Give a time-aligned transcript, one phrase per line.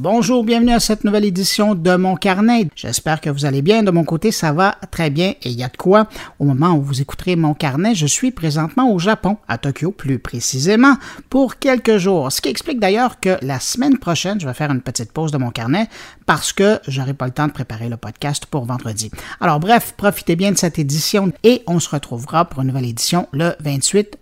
[0.00, 2.68] Bonjour, bienvenue à cette nouvelle édition de mon carnet.
[2.76, 3.82] J'espère que vous allez bien.
[3.82, 6.06] De mon côté, ça va très bien et il y a de quoi.
[6.38, 10.20] Au moment où vous écouterez mon carnet, je suis présentement au Japon, à Tokyo plus
[10.20, 10.94] précisément,
[11.30, 12.30] pour quelques jours.
[12.30, 15.38] Ce qui explique d'ailleurs que la semaine prochaine, je vais faire une petite pause de
[15.38, 15.88] mon carnet
[16.26, 19.10] parce que j'aurai pas le temps de préparer le podcast pour vendredi.
[19.40, 23.26] Alors bref, profitez bien de cette édition et on se retrouvera pour une nouvelle édition
[23.32, 24.16] le 28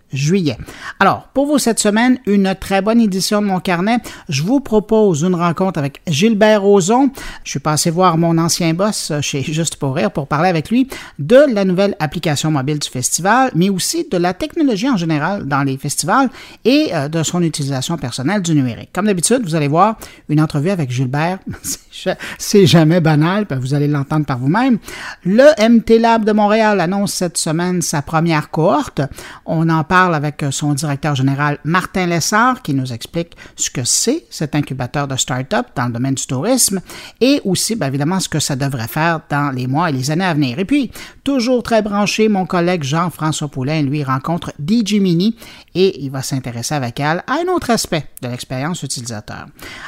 [0.99, 3.97] Alors, pour vous cette semaine, une très bonne édition de mon carnet.
[4.29, 7.09] Je vous propose une rencontre avec Gilbert Rozon.
[7.43, 10.87] Je suis passé voir mon ancien boss chez Juste pour rire pour parler avec lui
[11.19, 15.63] de la nouvelle application mobile du festival, mais aussi de la technologie en général dans
[15.63, 16.29] les festivals
[16.63, 18.89] et euh, de son utilisation personnelle du numérique.
[18.93, 19.97] Comme d'habitude, vous allez voir
[20.29, 21.39] une entrevue avec Gilbert.
[22.37, 24.77] C'est jamais banal, vous allez l'entendre par vous-même.
[25.25, 29.01] Le MT Lab de Montréal annonce cette semaine sa première cohorte.
[29.45, 33.83] On en parle avec euh, son directeur général Martin Lessard qui nous explique ce que
[33.83, 36.81] c'est cet incubateur de start-up dans le domaine du tourisme
[37.19, 40.25] et aussi, bien évidemment, ce que ça devrait faire dans les mois et les années
[40.25, 40.59] à venir.
[40.59, 40.91] Et puis,
[41.23, 45.35] toujours très branché, mon collègue Jean-François Poulain, lui, rencontre DJ Mini
[45.73, 49.47] et il va s'intéresser avec elle à un autre aspect de l'expérience utilisateur.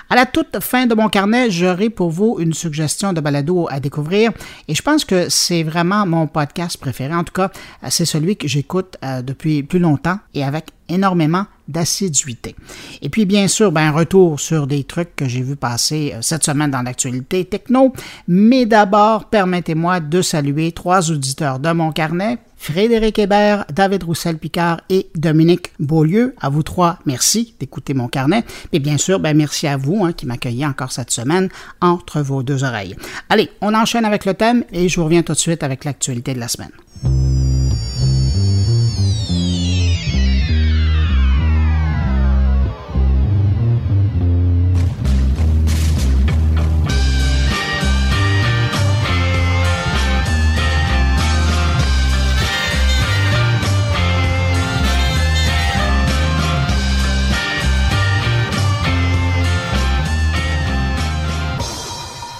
[0.09, 3.79] À la toute fin de mon carnet, j'aurai pour vous une suggestion de balado à
[3.79, 4.31] découvrir
[4.67, 7.13] et je pense que c'est vraiment mon podcast préféré.
[7.13, 7.51] En tout cas,
[7.89, 9.98] c'est celui que j'écoute euh, depuis plus longtemps
[10.33, 12.55] et avec énormément d'assiduité.
[13.01, 16.43] Et puis, bien sûr, ben, retour sur des trucs que j'ai vu passer euh, cette
[16.43, 17.93] semaine dans l'actualité techno.
[18.27, 22.39] Mais d'abord, permettez-moi de saluer trois auditeurs de mon carnet.
[22.57, 26.35] Frédéric Hébert, David Roussel-Picard et Dominique Beaulieu.
[26.41, 28.43] À vous trois, merci d'écouter mon carnet.
[28.73, 32.43] Et bien sûr, ben, merci à vous hein, qui m'accueillez encore cette semaine entre vos
[32.43, 32.97] deux oreilles.
[33.29, 36.33] Allez, on enchaîne avec le thème et je vous reviens tout de suite avec l'actualité
[36.33, 36.71] de la semaine.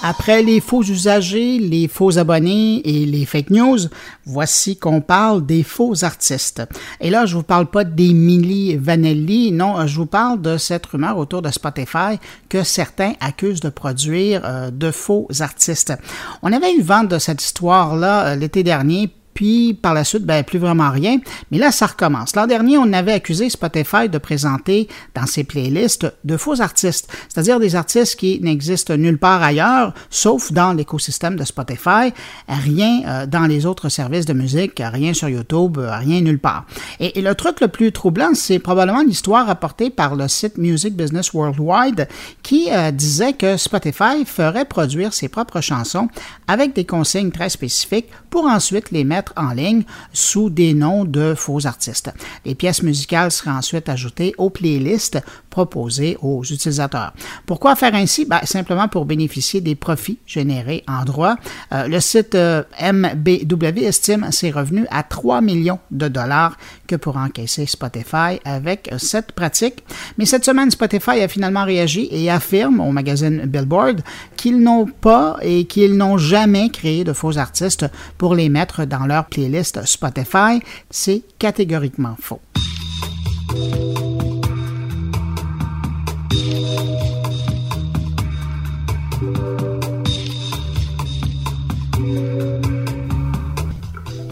[0.09, 3.77] Après les faux usagers, les faux abonnés et les fake news,
[4.25, 6.63] voici qu'on parle des faux artistes.
[6.99, 11.19] Et là, je vous parle pas d'Emily Vanelli, non, je vous parle de cette rumeur
[11.19, 12.17] autour de Spotify
[12.49, 15.93] que certains accusent de produire euh, de faux artistes.
[16.41, 20.43] On avait eu vent de cette histoire-là euh, l'été dernier puis par la suite, ben,
[20.43, 21.17] plus vraiment rien.
[21.49, 22.35] Mais là, ça recommence.
[22.35, 27.57] L'an dernier, on avait accusé Spotify de présenter dans ses playlists de faux artistes, c'est-à-dire
[27.57, 32.11] des artistes qui n'existent nulle part ailleurs, sauf dans l'écosystème de Spotify,
[32.49, 36.65] rien euh, dans les autres services de musique, rien sur YouTube, rien nulle part.
[36.99, 41.31] Et, le truc le plus troublant, c'est probablement l'histoire rapportée par le site Music Business
[41.31, 42.09] Worldwide
[42.43, 46.09] qui euh, disait que Spotify ferait produire ses propres chansons
[46.49, 51.33] avec des consignes très spécifiques pour ensuite les mettre en ligne sous des noms de
[51.35, 52.11] faux artistes.
[52.45, 55.19] Les pièces musicales seraient ensuite ajoutées aux playlists
[55.49, 57.13] proposées aux utilisateurs.
[57.45, 58.25] Pourquoi faire ainsi?
[58.25, 61.35] Ben, simplement pour bénéficier des profits générés en droit.
[61.73, 66.57] Euh, le site euh, MBW estime ses revenus à 3 millions de dollars
[66.89, 69.83] que pour encaisser Spotify avec cette pratique.
[70.17, 74.01] Mais cette semaine, Spotify a finalement réagi et affirme au magazine Billboard
[74.35, 77.85] qu'ils n'ont pas et qu'ils n'ont jamais créé de faux artistes
[78.17, 80.59] pour les mettre dans leur playlist Spotify.
[80.89, 82.41] C'est catégoriquement faux.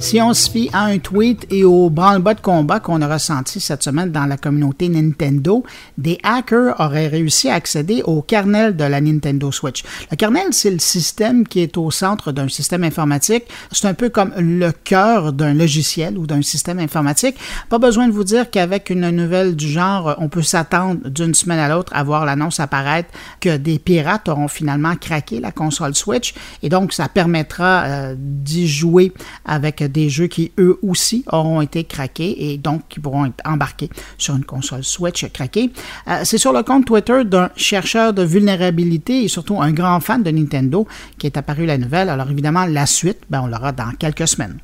[0.08, 3.60] Si on se fie à un tweet et au branle-bas de combat qu'on a ressenti
[3.60, 5.66] cette semaine dans la communauté Nintendo,
[5.98, 9.84] des hackers auraient réussi à accéder au kernel de la Nintendo Switch.
[10.10, 13.44] Le kernel, c'est le système qui est au centre d'un système informatique.
[13.74, 17.36] C'est un peu comme le cœur d'un logiciel ou d'un système informatique.
[17.68, 21.60] Pas besoin de vous dire qu'avec une nouvelle du genre, on peut s'attendre d'une semaine
[21.60, 23.10] à l'autre à voir l'annonce apparaître
[23.42, 26.34] que des pirates auront finalement craqué la console Switch
[26.64, 29.12] et donc ça permettra euh, d'y jouer
[29.44, 33.42] avec des des jeux qui, eux aussi, auront été craqués et donc qui pourront être
[33.46, 33.90] embarqués
[34.20, 35.72] sur une console Switch craquée.
[36.08, 40.22] Euh, c'est sur le compte Twitter d'un chercheur de vulnérabilité et surtout un grand fan
[40.22, 42.10] de Nintendo qui est apparu la nouvelle.
[42.10, 44.60] Alors évidemment, la suite, ben, on l'aura dans quelques semaines.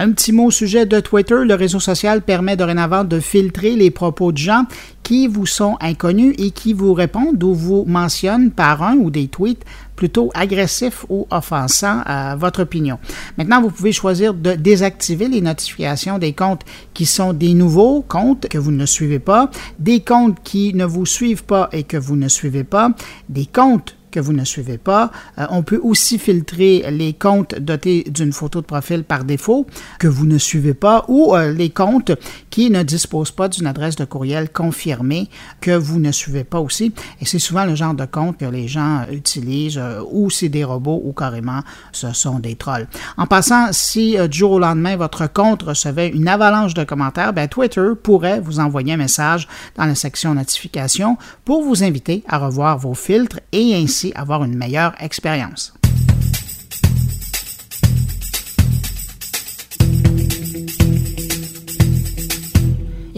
[0.00, 1.44] Un petit mot au sujet de Twitter.
[1.44, 4.64] Le réseau social permet dorénavant de filtrer les propos de gens
[5.02, 9.26] qui vous sont inconnus et qui vous répondent ou vous mentionnent par un ou des
[9.26, 9.64] tweets
[9.96, 13.00] plutôt agressif ou offensant à votre opinion.
[13.38, 16.62] Maintenant, vous pouvez choisir de désactiver les notifications des comptes
[16.94, 19.50] qui sont des nouveaux comptes que vous ne suivez pas,
[19.80, 22.92] des comptes qui ne vous suivent pas et que vous ne suivez pas,
[23.28, 25.10] des comptes que vous ne suivez pas.
[25.38, 29.66] Euh, on peut aussi filtrer les comptes dotés d'une photo de profil par défaut
[29.98, 32.12] que vous ne suivez pas ou euh, les comptes
[32.58, 36.92] qui ne disposent pas d'une adresse de courriel confirmée que vous ne suivez pas aussi.
[37.20, 40.64] Et c'est souvent le genre de compte que les gens utilisent euh, ou c'est des
[40.64, 41.60] robots ou carrément
[41.92, 42.88] ce sont des trolls.
[43.16, 47.46] En passant, si du jour au lendemain votre compte recevait une avalanche de commentaires, ben,
[47.46, 49.46] Twitter pourrait vous envoyer un message
[49.76, 54.56] dans la section notification pour vous inviter à revoir vos filtres et ainsi avoir une
[54.56, 55.77] meilleure expérience.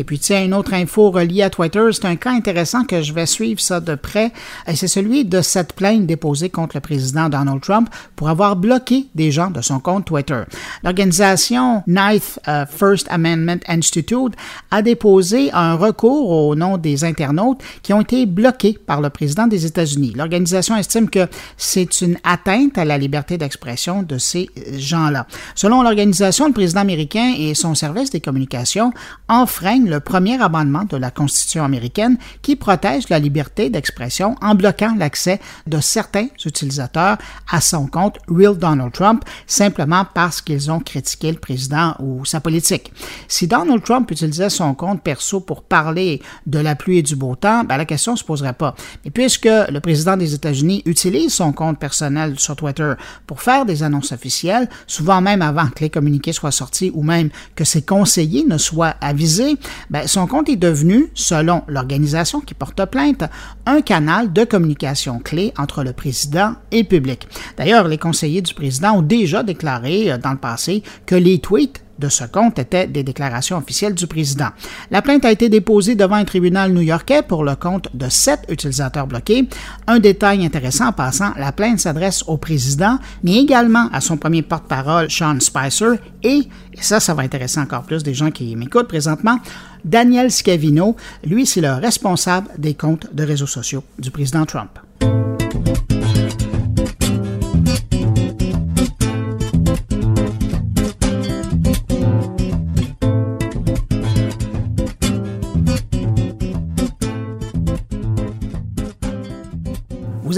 [0.01, 3.13] Et puis, tiens, une autre info reliée à Twitter, c'est un cas intéressant que je
[3.13, 4.33] vais suivre ça de près,
[4.67, 9.09] et c'est celui de cette plainte déposée contre le président Donald Trump pour avoir bloqué
[9.15, 10.41] des gens de son compte Twitter.
[10.85, 14.33] L'organisation Ninth euh, First Amendment Institute
[14.71, 19.49] a déposé un recours au nom des internautes qui ont été bloqués par le président
[19.49, 20.15] des États-Unis.
[20.17, 25.27] L'organisation estime que c'est une atteinte à la liberté d'expression de ces gens-là.
[25.55, 28.95] Selon l'organisation, le président américain et son service des communications
[29.29, 34.95] enfreignent le premier amendement de la Constitution américaine qui protège la liberté d'expression en bloquant
[34.97, 37.19] l'accès de certains utilisateurs
[37.51, 42.41] à son compte Real Donald Trump simplement parce qu'ils ont critiqué le président ou sa
[42.41, 42.93] politique.
[43.29, 47.35] Si Donald Trump utilisait son compte perso pour parler de la pluie et du beau
[47.35, 48.75] temps, ben la question ne se poserait pas.
[49.05, 52.93] Mais puisque le président des États-Unis utilise son compte personnel sur Twitter
[53.27, 57.31] pour faire des annonces officielles, souvent même avant que les communiqués soient sortis ou même
[57.57, 59.57] que ses conseillers ne soient avisés,
[59.89, 63.25] ben, son compte est devenu, selon l'organisation qui porte plainte,
[63.67, 67.29] un canal de communication clé entre le président et le public.
[67.57, 71.83] D'ailleurs, les conseillers du président ont déjà déclaré euh, dans le passé que les tweets
[72.01, 74.49] de ce compte étaient des déclarations officielles du président.
[74.91, 79.07] La plainte a été déposée devant un tribunal new-yorkais pour le compte de sept utilisateurs
[79.07, 79.49] bloqués.
[79.87, 84.43] Un détail intéressant en passant, la plainte s'adresse au président, mais également à son premier
[84.43, 88.89] porte-parole, Sean Spicer, et, et ça, ça va intéresser encore plus des gens qui m'écoutent
[88.89, 89.39] présentement,
[89.85, 90.97] Daniel Scavino.
[91.25, 94.79] Lui, c'est le responsable des comptes de réseaux sociaux du président Trump.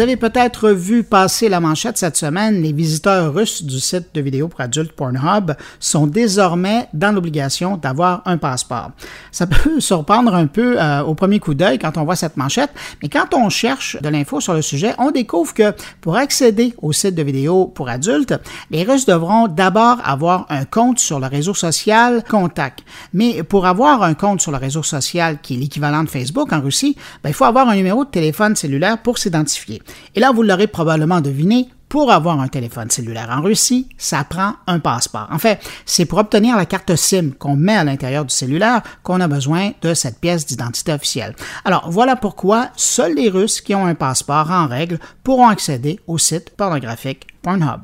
[0.03, 4.49] Avez peut-être vu passer la manchette cette semaine, les visiteurs russes du site de vidéos
[4.49, 8.91] pour adultes Pornhub sont désormais dans l'obligation d'avoir un passeport.
[9.31, 12.71] Ça peut surprendre un peu euh, au premier coup d'œil quand on voit cette manchette,
[13.01, 16.93] mais quand on cherche de l'info sur le sujet, on découvre que pour accéder au
[16.93, 18.35] site de vidéos pour adultes,
[18.71, 22.81] les Russes devront d'abord avoir un compte sur le réseau social Contact.
[23.13, 26.61] Mais pour avoir un compte sur le réseau social qui est l'équivalent de Facebook en
[26.61, 29.81] Russie, ben, il faut avoir un numéro de téléphone cellulaire pour s'identifier.
[30.15, 34.55] Et là, vous l'aurez probablement deviné, pour avoir un téléphone cellulaire en Russie, ça prend
[34.67, 35.29] un passeport.
[35.31, 39.21] En fait, c'est pour obtenir la carte SIM qu'on met à l'intérieur du cellulaire qu'on
[39.21, 41.37] a besoin de cette pièce d'identité officielle.
[41.67, 46.17] Alors, voilà pourquoi seuls les Russes qui ont un passeport en règle pourront accéder au
[46.17, 47.83] site pornographique Pornhub.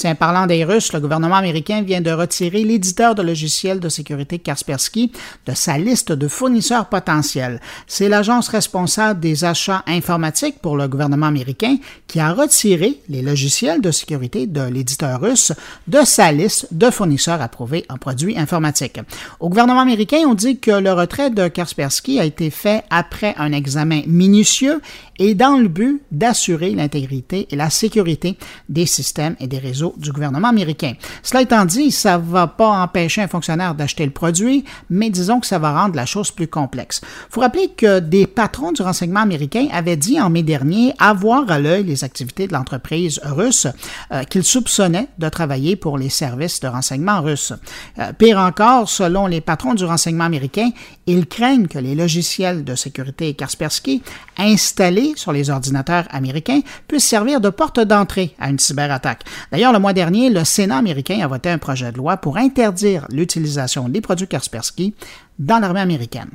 [0.00, 4.38] Tiens, parlant des Russes, le gouvernement américain vient de retirer l'éditeur de logiciels de sécurité
[4.38, 5.12] Kaspersky
[5.44, 7.60] de sa liste de fournisseurs potentiels.
[7.86, 11.76] C'est l'agence responsable des achats informatiques pour le gouvernement américain
[12.06, 15.52] qui a retiré les logiciels de sécurité de l'éditeur russe
[15.86, 19.00] de sa liste de fournisseurs approuvés en produits informatiques.
[19.38, 23.52] Au gouvernement américain, on dit que le retrait de Kaspersky a été fait après un
[23.52, 24.80] examen minutieux
[25.18, 28.38] et dans le but d'assurer l'intégrité et la sécurité
[28.70, 30.94] des systèmes et des réseaux du gouvernement américain.
[31.22, 35.40] Cela étant dit, ça ne va pas empêcher un fonctionnaire d'acheter le produit, mais disons
[35.40, 37.00] que ça va rendre la chose plus complexe.
[37.02, 41.50] Il faut rappeler que des patrons du renseignement américain avaient dit en mai dernier avoir
[41.50, 43.66] à l'œil les activités de l'entreprise russe
[44.12, 47.52] euh, qu'ils soupçonnaient de travailler pour les services de renseignement russes.
[47.98, 50.70] Euh, pire encore, selon les patrons du renseignement américain,
[51.06, 54.02] ils craignent que les logiciels de sécurité Kaspersky
[54.38, 59.24] installés sur les ordinateurs américains puisse servir de porte d'entrée à une cyberattaque.
[59.50, 63.06] D'ailleurs, le mois dernier, le Sénat américain a voté un projet de loi pour interdire
[63.10, 64.94] l'utilisation des produits Kaspersky
[65.38, 66.30] dans l'armée américaine.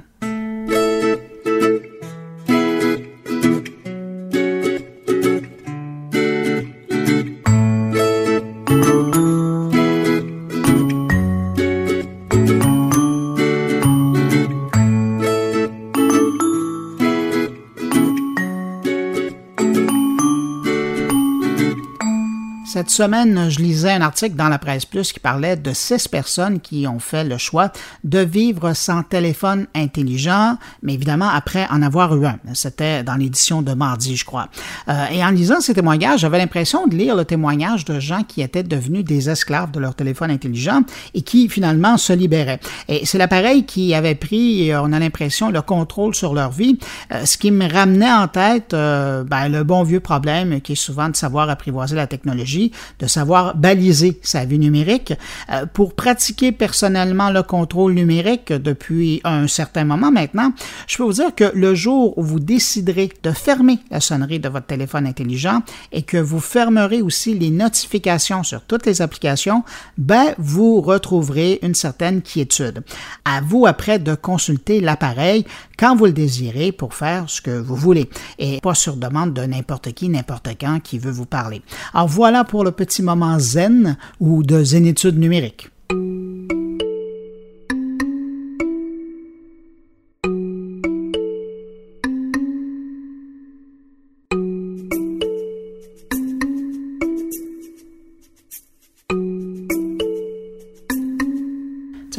[22.85, 26.59] Cette semaine, je lisais un article dans la presse plus qui parlait de six personnes
[26.59, 27.71] qui ont fait le choix
[28.03, 32.37] de vivre sans téléphone intelligent, mais évidemment après en avoir eu un.
[32.53, 34.49] C'était dans l'édition de mardi, je crois.
[34.87, 38.43] Euh, et en lisant ces témoignages, j'avais l'impression de lire le témoignage de gens qui
[38.43, 40.83] étaient devenus des esclaves de leur téléphone intelligent
[41.15, 42.59] et qui finalement se libéraient.
[42.87, 46.77] Et c'est l'appareil qui avait pris, on a l'impression, le contrôle sur leur vie,
[47.11, 50.75] euh, ce qui me ramenait en tête euh, ben, le bon vieux problème qui est
[50.75, 55.13] souvent de savoir apprivoiser la technologie de savoir baliser sa vie numérique.
[55.51, 60.51] Euh, pour pratiquer personnellement le contrôle numérique depuis un certain moment maintenant,
[60.87, 64.49] je peux vous dire que le jour où vous déciderez de fermer la sonnerie de
[64.49, 69.63] votre téléphone intelligent et que vous fermerez aussi les notifications sur toutes les applications,
[69.97, 72.83] ben, vous retrouverez une certaine quiétude.
[73.23, 75.45] À vous après de consulter l'appareil
[75.77, 79.41] quand vous le désirez pour faire ce que vous voulez et pas sur demande de
[79.43, 81.61] n'importe qui, n'importe quand qui veut vous parler.
[81.93, 85.69] Alors voilà pour le petit moment zen ou de zénitude numérique.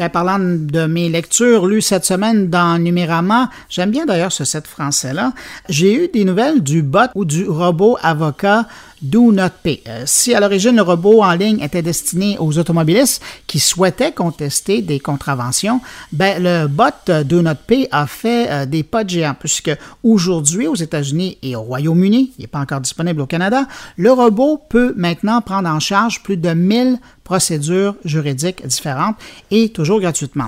[0.09, 5.33] Parlant de mes lectures lues cette semaine dans Numérama, j'aime bien d'ailleurs ce set français-là.
[5.69, 8.67] J'ai eu des nouvelles du bot ou du robot avocat
[9.03, 9.83] Do Not Pay.
[9.89, 14.81] Euh, si à l'origine le robot en ligne était destiné aux automobilistes qui souhaitaient contester
[14.83, 15.81] des contraventions,
[16.13, 19.71] ben, le bot Do Not Pay a fait euh, des pas de géant puisque
[20.03, 24.63] aujourd'hui aux États-Unis et au Royaume-Uni, il n'est pas encore disponible au Canada, le robot
[24.69, 29.17] peut maintenant prendre en charge plus de 1000 procédures juridiques différentes
[29.51, 30.47] et toujours gratuitement.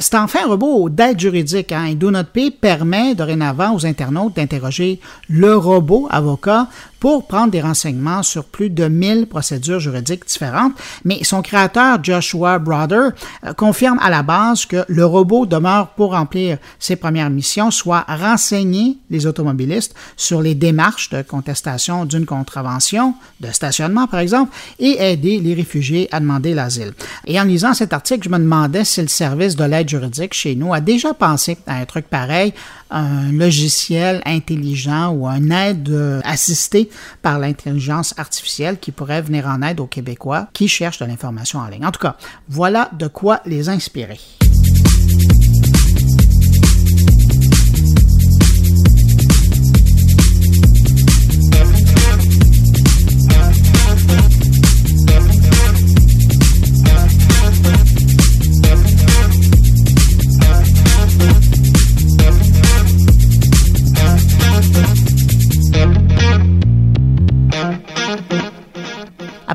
[0.00, 1.72] c'est enfin un robot d'aide juridique.
[1.72, 6.68] Hein, Do Not Pay permet dorénavant aux internautes d'interroger le robot avocat
[7.02, 12.60] pour prendre des renseignements sur plus de 1000 procédures juridiques différentes, mais son créateur, Joshua
[12.60, 13.08] Broder,
[13.44, 18.04] euh, confirme à la base que le robot demeure pour remplir ses premières missions, soit
[18.06, 25.02] renseigner les automobilistes sur les démarches de contestation d'une contravention, de stationnement par exemple, et
[25.02, 26.92] aider les réfugiés à demander l'asile.
[27.26, 30.54] Et en lisant cet article, je me demandais si le service de l'aide juridique chez
[30.54, 32.52] nous a déjà pensé à un truc pareil,
[32.90, 36.90] un logiciel intelligent ou un aide euh, assisté
[37.22, 41.68] par l'intelligence artificielle qui pourrait venir en aide aux Québécois qui cherchent de l'information en
[41.68, 41.86] ligne.
[41.86, 42.16] En tout cas,
[42.48, 44.20] voilà de quoi les inspirer.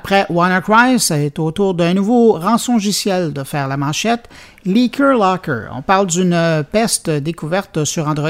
[0.08, 4.30] Après WannaCry, c'est au tour d'un nouveau rançongiciel de faire la manchette
[4.68, 5.70] Leaker Locker.
[5.72, 8.30] On parle d'une peste découverte sur Android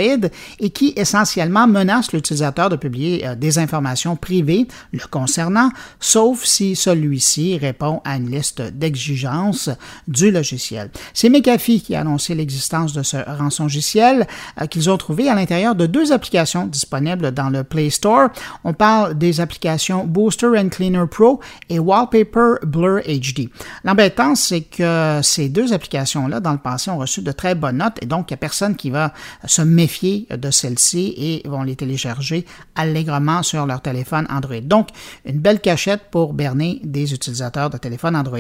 [0.59, 6.75] et qui essentiellement menace l'utilisateur de publier euh, des informations privées le concernant, sauf si
[6.75, 9.71] celui-ci répond à une liste d'exigences
[10.07, 10.91] du logiciel.
[11.15, 14.27] C'est McAfee qui a annoncé l'existence de ce rançongiciel
[14.61, 18.29] euh, qu'ils ont trouvé à l'intérieur de deux applications disponibles dans le Play Store.
[18.63, 23.49] On parle des applications Booster and Cleaner Pro et Wallpaper Blur HD.
[23.83, 27.97] L'embêtant, c'est que ces deux applications dans le passé, ont reçu de très bonnes notes
[28.01, 29.13] et donc il n'y a personne qui va
[29.45, 34.61] se méfier de celles-ci et vont les télécharger allègrement sur leur téléphone Android.
[34.61, 34.89] Donc,
[35.25, 38.37] une belle cachette pour berner des utilisateurs de téléphone Android.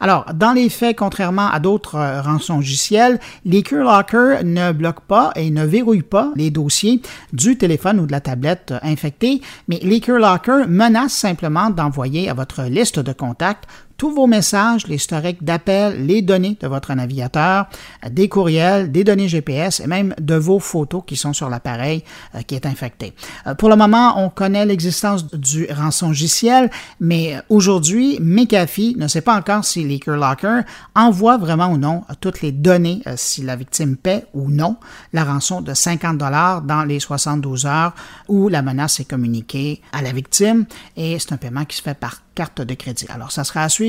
[0.00, 5.50] Alors, dans les faits, contrairement à d'autres euh, rançongiciels, les Locker ne bloquent pas et
[5.50, 10.64] ne verrouillent pas les dossiers du téléphone ou de la tablette infectés, mais les Locker
[10.68, 13.64] menacent simplement d'envoyer à votre liste de contacts
[13.96, 17.66] tous vos messages, l'historique d'appels, les données de votre navigateur,
[18.10, 22.02] des courriels, des données GPS et même de vos photos qui sont sur l'appareil
[22.34, 23.14] euh, qui est infecté.
[23.46, 26.70] Euh, pour le moment, on connaît l'existence du rançongiciel,
[27.00, 30.62] mais aujourd'hui, McAfee ne sait pas encore si LeakerLocker
[30.94, 34.76] envoie vraiment ou non toutes les données euh, si la victime paie ou non
[35.12, 37.94] la rançon de 50 dollars dans les 72 heures
[38.28, 40.64] où la menace est communiquée à la victime
[40.96, 43.06] et c'est un paiement qui se fait par carte de crédit.
[43.08, 43.83] Alors, ça sera à suivre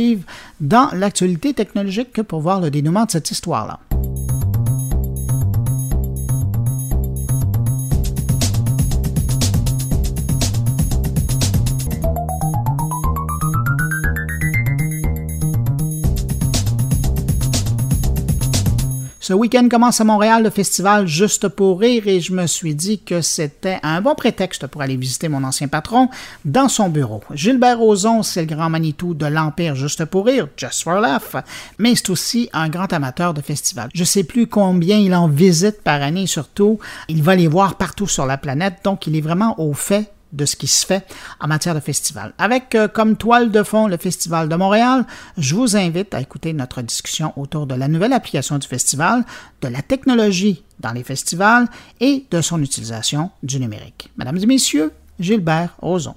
[0.59, 3.79] dans l'actualité technologique pour voir le dénouement de cette histoire-là.
[19.25, 23.00] Ce week-end commence à Montréal le festival Juste pour rire et je me suis dit
[23.00, 26.10] que c'était un bon prétexte pour aller visiter mon ancien patron
[26.46, 27.24] dans son bureau.
[27.34, 31.38] Gilbert Rozon, c'est le grand Manitou de l'Empire Juste pour rire, Just for Laugh,
[31.79, 33.89] mais c'est aussi un grand amateur de festivals.
[33.96, 36.77] Je sais plus combien il en visite par année, surtout,
[37.10, 40.46] il va les voir partout sur la planète, donc il est vraiment au fait de
[40.46, 41.05] ce qui se fait
[41.39, 42.34] en matière de festival.
[42.38, 45.05] Avec euh, comme toile de fond le Festival de Montréal,
[45.38, 49.25] je vous invite à écouter notre discussion autour de la nouvelle application du festival,
[49.62, 51.67] de la technologie dans les festivals
[52.00, 54.12] et de son utilisation du numérique.
[54.17, 56.15] Mesdames et messieurs, Gilbert Ozon.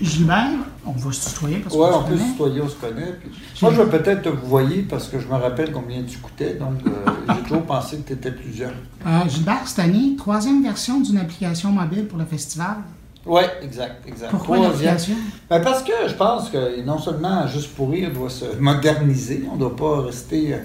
[0.00, 0.50] Gilbert,
[0.84, 3.14] on va se tutoyer parce ouais, on peut se tutoyer, on se connaît.
[3.62, 6.80] Moi, je vais peut-être te voyer parce que je me rappelle combien tu coûtais, donc
[6.86, 8.74] euh, j'ai toujours pensé que tu étais plus jeune.
[9.06, 12.76] Euh, Gilbert, cette année, troisième version d'une application mobile pour le festival.
[13.24, 14.30] Oui, exact, exact.
[14.30, 15.16] Pourquoi l'application?
[15.50, 19.54] Ben parce que je pense que non seulement Juste pour rire doit se moderniser, on
[19.54, 20.58] ne doit pas rester euh,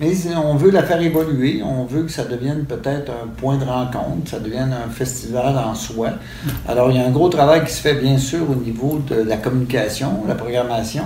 [0.00, 3.64] mais on veut la faire évoluer, on veut que ça devienne peut-être un point de
[3.64, 6.10] rencontre, ça devienne un festival en soi.
[6.68, 9.16] Alors, il y a un gros travail qui se fait bien sûr au niveau de
[9.16, 11.04] la communication, la programmation,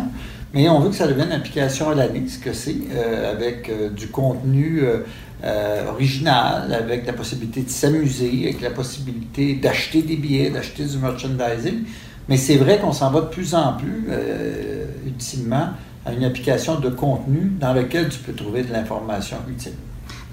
[0.55, 3.71] mais on veut que ça devienne une application à l'année, ce que c'est, euh, avec
[3.71, 10.17] euh, du contenu euh, original, avec la possibilité de s'amuser, avec la possibilité d'acheter des
[10.17, 11.85] billets, d'acheter du merchandising.
[12.29, 14.07] Mais c'est vrai qu'on s'en va de plus en plus,
[15.05, 15.71] ultimement,
[16.05, 19.75] à une application de contenu dans lequel tu peux trouver de l'information utile.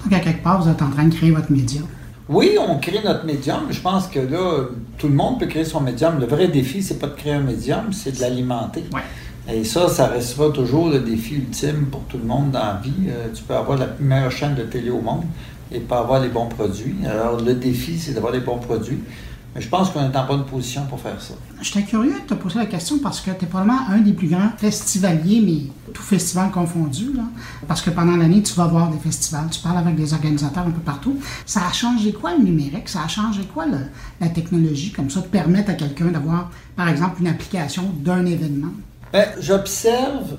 [0.03, 1.85] Donc, à quelque part, vous êtes en train de créer votre médium.
[2.29, 3.61] Oui, on crée notre médium.
[3.71, 4.65] Je pense que là,
[4.97, 6.19] tout le monde peut créer son médium.
[6.19, 8.83] Le vrai défi, c'est pas de créer un médium, c'est de l'alimenter.
[9.51, 13.07] Et ça, ça restera toujours le défi ultime pour tout le monde dans la vie.
[13.07, 15.23] Euh, tu peux avoir la meilleure chaîne de télé au monde
[15.71, 16.95] et pas avoir les bons produits.
[17.03, 18.99] Alors, le défi, c'est d'avoir les bons produits.
[19.59, 21.33] Je pense qu'on est en bonne position pour faire ça.
[21.61, 24.29] J'étais curieux de te poser la question parce que tu es probablement un des plus
[24.29, 27.11] grands festivaliers, mais tout festival confondu.
[27.13, 27.23] Là.
[27.67, 30.71] Parce que pendant l'année, tu vas voir des festivals, tu parles avec des organisateurs un
[30.71, 31.19] peu partout.
[31.45, 32.87] Ça a changé quoi le numérique?
[32.87, 33.65] Ça a changé quoi
[34.21, 38.71] la technologie comme ça, de permettre à quelqu'un d'avoir, par exemple, une application d'un événement?
[39.11, 40.37] Bien, j'observe,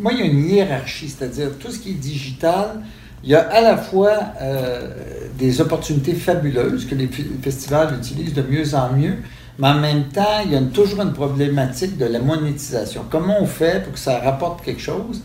[0.00, 2.82] moi, il y a une hiérarchie, c'est-à-dire tout ce qui est digital,
[3.26, 4.88] il y a à la fois euh,
[5.36, 7.08] des opportunités fabuleuses que les
[7.42, 9.16] festivals utilisent de mieux en mieux,
[9.58, 13.04] mais en même temps, il y a toujours une problématique de la monétisation.
[13.10, 15.22] Comment on fait pour que ça rapporte quelque chose?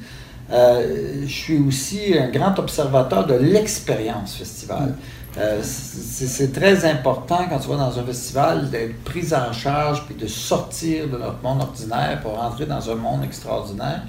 [0.51, 4.95] Euh, je suis aussi un grand observateur de l'expérience festival.
[5.37, 10.15] Euh, c'est très important quand tu vas dans un festival d'être pris en charge puis
[10.15, 14.01] de sortir de notre monde ordinaire pour rentrer dans un monde extraordinaire.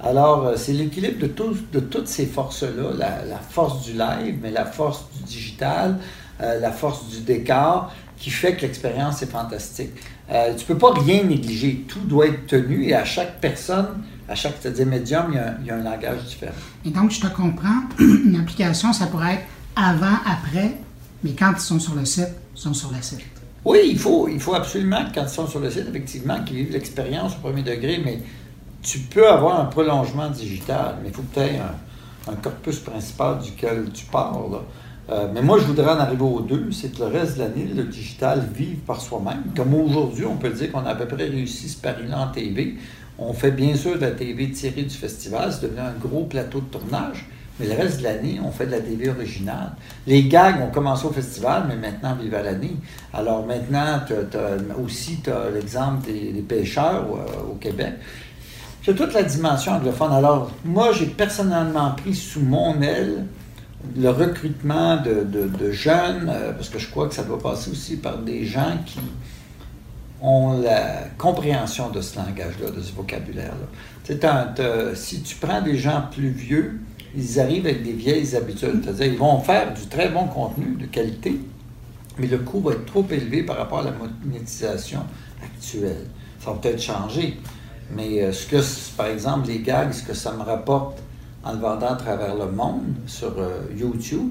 [0.00, 1.32] Alors, euh, c'est l'équilibre de,
[1.72, 5.98] de toutes ces forces-là, la, force du live, mais la force du digital,
[6.40, 9.90] euh, la force du décor, qui fait que l'expérience est fantastique.
[10.30, 14.02] Euh, tu ne peux pas rien négliger, tout doit être tenu et à chaque personne,
[14.28, 16.52] à chaque c'est-à-dire médium, il y, a, il y, a, un langage différent.
[16.84, 20.76] Et donc, je te comprends, une application, ça pourrait être avant, après,
[21.24, 23.20] mais quand ils sont sur le site, ils sont sur le site.
[23.64, 26.56] Oui, il faut, il faut absolument que quand ils sont sur le site, effectivement, qu'ils
[26.56, 28.20] vivent l'expérience au premier degré, mais
[28.88, 31.60] tu peux avoir un prolongement digital, mais il faut que tu aies
[32.26, 34.60] un, corpus principal duquel tu parles.
[35.10, 37.66] Euh, mais moi, je voudrais en arriver aux deux, c'est que le reste de l'année,
[37.74, 39.42] le digital vive par soi-même.
[39.54, 42.76] Comme aujourd'hui, on peut dire qu'on a à peu près réussi ce pari-là en TV.
[43.18, 46.60] On fait bien sûr de la TV tirée du festival, c'est devenu un gros plateau
[46.60, 47.26] de tournage.
[47.60, 49.72] Mais le reste de l'année, on fait de la TV originale.
[50.06, 52.76] Les gags ont commencé au festival, mais maintenant vivent à l'année.
[53.12, 54.14] Alors maintenant, tu
[55.30, 57.94] as l'exemple des, pêcheurs euh, au Québec.
[58.96, 60.12] Toute la dimension anglophone.
[60.12, 63.26] Alors, moi, j'ai personnellement pris sous mon aile
[63.96, 68.18] le recrutement de, jeunes, euh, parce que je crois que ça doit passer aussi par
[68.18, 68.98] des gens qui
[70.22, 74.94] ont la compréhension de ce langage-là, de ce vocabulaire-là.
[74.94, 76.80] Si tu prends des gens plus vieux,
[77.14, 78.80] ils arrivent avec des vieilles habitudes.
[78.82, 81.38] C'est-à-dire, ils vont faire du très bon contenu de qualité,
[82.18, 83.92] mais le coût va être trop élevé par rapport à la
[84.24, 85.00] monétisation
[85.44, 86.06] actuelle.
[86.40, 87.38] Ça va peut-être changer.
[87.90, 90.98] Mais euh, ce que, par exemple, les gags, ce que ça me rapporte
[91.42, 94.30] en le vendant à travers le monde sur euh, YouTube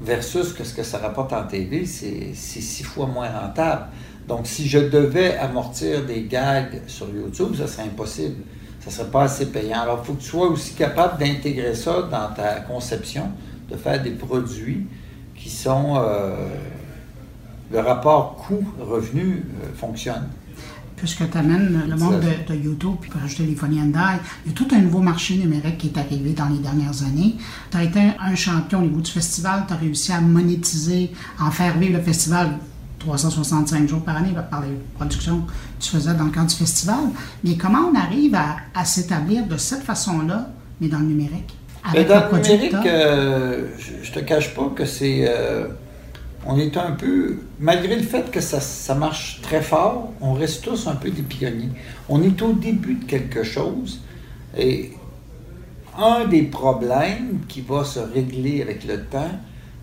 [0.00, 3.86] versus ce que ça rapporte en TV, c'est six fois moins rentable.
[4.26, 8.44] Donc, si je devais amortir des gags sur YouTube, ça serait impossible.
[8.80, 9.80] Ça ne serait pas assez payant.
[9.80, 13.30] Alors, il faut que tu sois aussi capable d'intégrer ça dans ta conception,
[13.70, 14.86] de faire des produits
[15.34, 15.94] qui sont...
[15.96, 16.36] Euh,
[17.70, 20.26] le rapport coût-revenu fonctionne
[20.98, 24.52] puisque tu amènes le monde de, YouTube, puis pour ajouter les Funny and Die, il
[24.52, 27.36] y a tout un nouveau marché numérique qui est arrivé dans les dernières années.
[27.70, 31.50] Tu as été un champion au niveau du festival, tu as réussi à monétiser, en
[31.50, 32.58] faire vivre le festival
[32.98, 36.98] 365 jours par année par les productions que tu faisais dans le cadre du festival.
[37.44, 38.36] Mais comment on arrive
[38.74, 40.48] à, s'établir de cette façon-là,
[40.80, 41.54] mais dans le numérique?
[41.92, 45.24] Mais dans le numérique, euh, je, ne te cache pas que c'est.
[45.28, 45.68] Euh,
[46.48, 47.36] on est un peu.
[47.60, 51.68] Malgré le fait que ça, marche très fort, on reste tous un peu des pionniers.
[52.08, 54.00] On est au début de quelque chose.
[54.56, 54.92] Et
[55.96, 59.30] un des problèmes qui va se régler avec le temps,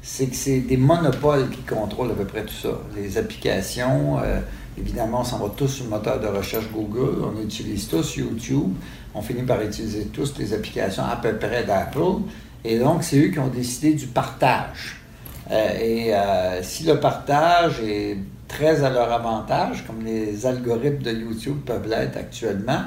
[0.01, 2.80] c'est que c'est des monopoles qui contrôlent à peu près tout ça.
[2.95, 4.39] Les applications, euh,
[4.75, 8.73] évidemment, on s'en va tous sur le moteur de recherche Google, on utilise tous YouTube,
[9.13, 12.21] on finit par utiliser tous les applications à peu près d'Apple,
[12.63, 15.05] et donc c'est eux qui ont décidé du partage.
[15.52, 21.12] Euh, et euh, si le partage est très à leur avantage, comme les algorithmes de
[21.12, 22.82] YouTube peuvent l'être actuellement,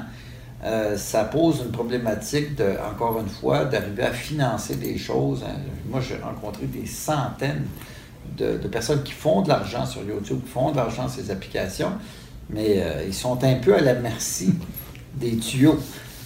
[0.63, 5.43] euh, ça pose une problématique, de, encore une fois, d'arriver à financer des choses.
[5.47, 5.59] Hein.
[5.89, 7.65] Moi, j'ai rencontré des centaines
[8.37, 11.91] de, personnes qui font de l'argent sur YouTube, qui font de l'argent sur ces applications,
[12.49, 14.53] mais ils sont un peu à la merci
[15.15, 15.77] des tuyaux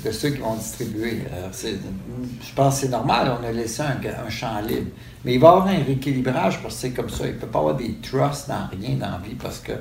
[0.04, 1.22] de ceux qui vont distribuer.
[1.54, 4.92] je pense que c'est normal, on a laissé un, champ libre.
[5.24, 7.26] Mais il va y avoir un rééquilibrage parce que c'est comme ça.
[7.26, 9.74] Il ne peut pas avoir des trusts dans rien dans la vie parce que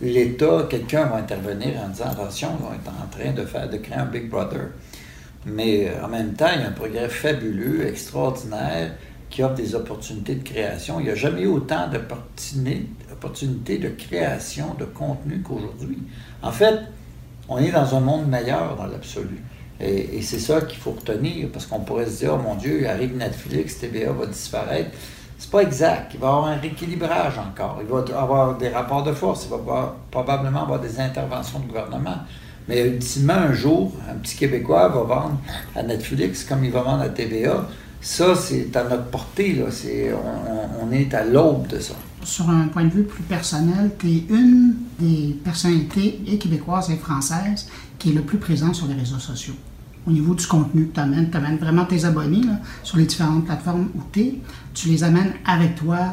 [0.00, 3.98] l'État, quelqu'un va intervenir en disant attention, on est en train de, faire, de créer
[3.98, 4.68] un Big Brother.
[5.46, 8.92] Mais euh, en même temps, il y a un progrès fabuleux, extraordinaire,
[9.28, 11.00] qui offre des opportunités de création.
[11.00, 15.98] Il n'y a jamais eu autant d'opportunités de création de contenu qu'aujourd'hui.
[16.40, 16.78] En fait,
[17.48, 19.42] on est dans un monde meilleur dans l'absolu.
[19.80, 22.86] Et, c'est ça qu'il faut retenir, parce qu'on pourrait se dire, oh mon Dieu, il
[22.86, 24.90] arrive Netflix, TVA va disparaître.
[25.36, 26.12] C'est pas exact.
[26.14, 27.80] Il va y avoir un rééquilibrage encore.
[27.82, 29.46] Il va avoir des rapports de force.
[29.46, 32.18] Il va probablement avoir des interventions de gouvernement.
[32.68, 35.38] Mais ultimement, un jour, un petit Québécois va vendre
[35.76, 37.66] à Netflix comme il va vendre à TVA.
[38.00, 39.54] Ça, c'est à notre portée.
[39.54, 39.64] Là.
[40.14, 41.94] on, on, est à l'aube de ça.
[42.22, 46.96] Sur un point de vue plus personnel, tu es une des personnalités et québécoises et
[46.96, 47.68] françaises
[48.04, 49.54] qui est le plus présent sur les réseaux sociaux.
[50.06, 52.42] Au niveau du contenu que tu amènes, tu amènes vraiment tes abonnés
[52.82, 54.34] sur les différentes plateformes où tu es.
[54.74, 56.12] Tu les amènes avec toi,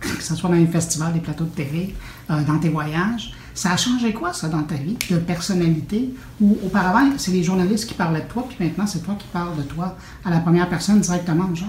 [0.00, 1.94] que ce soit dans les festivals, les plateaux de télé,
[2.30, 3.34] euh, dans tes voyages.
[3.52, 6.14] Ça a changé quoi, ça, dans ta vie, de personnalité?
[6.40, 9.54] Ou auparavant, c'est les journalistes qui parlaient de toi, puis maintenant, c'est toi qui parles
[9.58, 11.68] de toi à la première personne directement, Jean?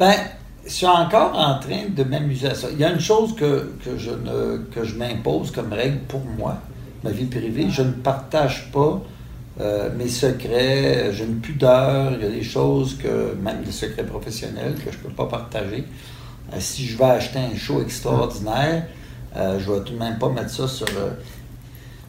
[0.00, 0.14] Ben,
[0.64, 2.66] je suis encore en train de m'amuser à ça.
[2.72, 4.10] Il y a une chose que, que je,
[4.74, 6.60] que je m'impose comme règle pour moi,
[7.06, 7.66] ma vie privée.
[7.70, 9.02] Je ne partage pas
[9.60, 14.04] euh, mes secrets, j'ai une pudeur, il y a des choses que, même des secrets
[14.04, 15.84] professionnels, que je ne peux pas partager.
[16.52, 18.86] Euh, si je vais acheter un show extraordinaire,
[19.36, 20.86] euh, je ne vais tout de même pas mettre ça sur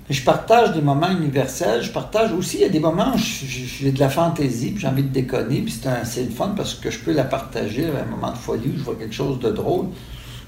[0.09, 1.83] je partage des moments universels.
[1.83, 4.87] Je partage aussi, il y a des moments où j'ai de la fantaisie, puis j'ai
[4.87, 8.05] envie de déconner, puis c'est le fun parce que je peux la partager à un
[8.05, 9.87] moment de folie où je vois quelque chose de drôle.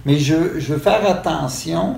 [0.05, 1.97] Mais je, veux faire attention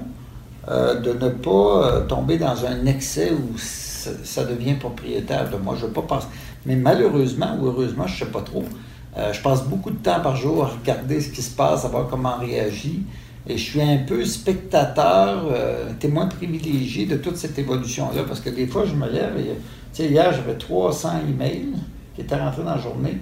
[0.69, 1.49] euh, de ne pas
[1.87, 5.75] euh, tomber dans un excès où ça, devient propriétaire de moi.
[5.79, 6.27] Je veux pas penser.
[6.65, 8.63] Mais malheureusement ou heureusement, je ne sais pas trop.
[9.17, 11.87] Euh, je passe beaucoup de temps par jour à regarder ce qui se passe, à
[11.87, 13.03] voir comment on réagit.
[13.47, 15.45] Et je suis un peu spectateur,
[15.99, 19.55] témoin privilégié de toute cette évolution-là, parce que des fois, je me lève et,
[19.93, 21.73] tu sais, hier, j'avais 300 emails
[22.13, 23.17] qui étaient rentrés dans la journée.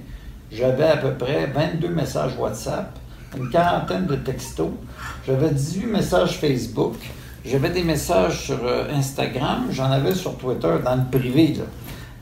[0.51, 2.99] J'avais à peu près 22 messages WhatsApp,
[3.37, 4.71] une quarantaine de textos.
[5.25, 6.95] J'avais 18 messages Facebook.
[7.45, 11.55] J'avais des messages sur euh, Instagram, j'en avais sur Twitter dans le privé,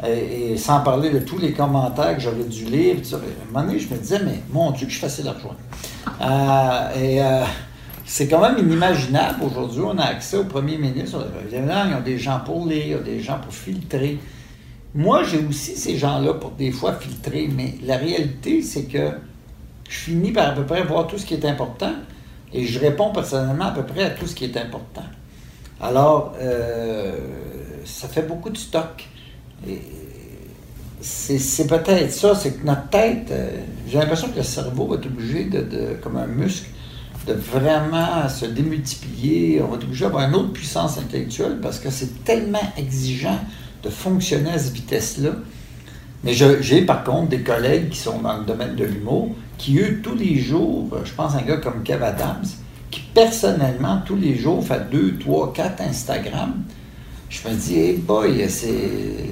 [0.06, 2.98] Et, sans parler de tous les commentaires que j'aurais dû lire.
[3.12, 3.20] À un
[3.52, 5.58] moment donné, je me disais, mais mon Dieu, que je suis facile à rejoindre.
[6.96, 7.44] Et euh,
[8.06, 9.44] c'est quand même inimaginable.
[9.44, 11.26] Aujourd'hui, on a accès au premier ministre.
[11.52, 14.20] Il y a des gens pour lire, il y a des gens pour filtrer.
[14.94, 19.12] Moi, j'ai aussi ces gens-là pour des fois filtrer, mais la réalité, c'est que
[19.90, 21.94] je finis par à peu près voir tout ce qui est important.
[22.54, 25.04] Et je réponds personnellement à peu près à tout ce qui est important.
[25.82, 27.16] Alors, euh,
[27.86, 29.08] ça fait beaucoup de stock.
[31.02, 33.50] c'est peut-être ça, c'est que notre tête, euh,
[33.88, 36.70] j'ai l'impression que le cerveau va être obligé de, comme un muscle,
[37.28, 39.62] de vraiment se démultiplier.
[39.62, 43.40] On va être obligé d'avoir une autre puissance intellectuelle parce que c'est tellement exigeant
[43.84, 45.32] de fonctionner à cette vitesse-là.
[46.24, 50.02] Mais j'ai par contre des collègues qui sont dans le domaine de l'humour qui, eux,
[50.02, 52.46] tous les jours, je pense à un gars comme Kev Adams,
[52.92, 56.54] qui personnellement, tous les jours, fait deux, trois, quatre Instagram.
[57.30, 59.32] Je me dis, hey boy, c'est.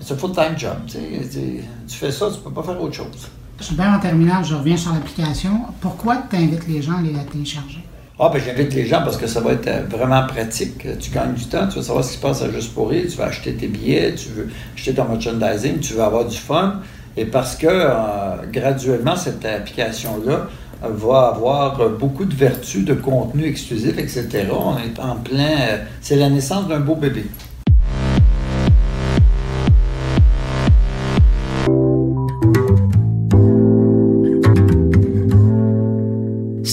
[0.00, 0.76] C'est un full-time job.
[0.86, 3.28] Tu, fais ça, tu peux pas faire autre chose.
[3.60, 5.60] Super, en terminale, je reviens sur l'application.
[5.80, 7.78] Pourquoi tu invites les gens à les télécharger?
[8.18, 10.86] Ah, ben j'invite les gens parce que ça va être euh, vraiment pratique.
[11.00, 13.06] Tu gagnes du temps, tu vas savoir ce qui se passe à Juste pour rire,
[13.10, 16.80] tu vas acheter tes billets, tu veux acheter ton merchandising, tu veux avoir du fun.
[17.16, 20.48] Et parce que euh, graduellement, cette application-là
[20.82, 24.48] va avoir beaucoup de vertus, de contenu exclusif, etc.
[24.50, 25.60] On est en plein.
[25.60, 27.24] Euh, c'est la naissance d'un beau bébé.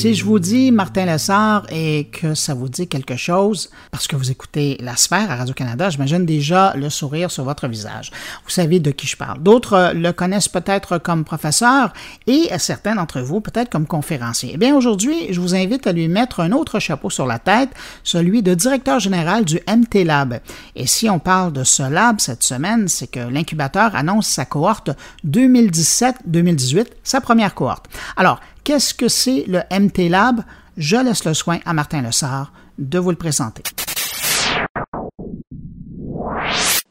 [0.01, 4.15] Si je vous dis Martin Lessard et que ça vous dit quelque chose, parce que
[4.15, 8.09] vous écoutez La Sphère à Radio-Canada, j'imagine déjà le sourire sur votre visage.
[8.43, 9.43] Vous savez de qui je parle.
[9.43, 11.93] D'autres euh, le connaissent peut-être comme professeur
[12.25, 14.53] et certains d'entre vous peut-être comme conférencier.
[14.55, 17.69] Eh bien, aujourd'hui, je vous invite à lui mettre un autre chapeau sur la tête,
[18.03, 20.39] celui de directeur général du MT Lab.
[20.75, 24.89] Et si on parle de ce lab cette semaine, c'est que l'incubateur annonce sa cohorte
[25.27, 27.85] 2017-2018, sa première cohorte.
[28.17, 30.41] Alors, Qu'est-ce que c'est le MT Lab?
[30.77, 33.63] Je laisse le soin à Martin Lessard de vous le présenter.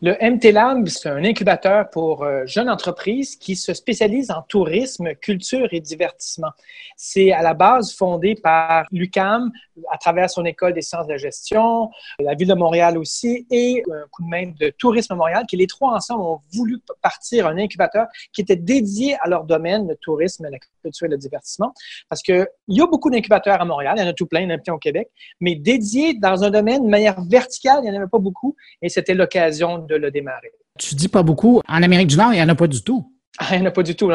[0.02, 5.14] Le MT Lab, c'est un incubateur pour euh, jeunes entreprises qui se spécialisent en tourisme,
[5.14, 6.50] culture et divertissement.
[6.96, 9.52] C'est à la base fondé par l'UCAM
[9.90, 13.82] à travers son école des sciences de la gestion, la ville de Montréal aussi et
[13.90, 17.56] un coup de main de Tourisme Montréal, qui les trois ensemble ont voulu partir un
[17.58, 21.72] incubateur qui était dédié à leur domaine, le tourisme, la culture et le divertissement.
[22.08, 24.44] Parce qu'il y a beaucoup d'incubateurs à Montréal, il y en a tout plein, il
[24.44, 25.08] y en a plein au Québec,
[25.40, 28.88] mais dédiés dans un domaine de manière verticale, il n'y en avait pas beaucoup et
[28.88, 30.52] c'était l'occasion de le démarrer.
[30.78, 31.60] Tu dis pas beaucoup.
[31.68, 33.09] En Amérique du Nord, il n'y en a pas du tout.
[33.38, 34.10] Ah, il n'y pas du tout.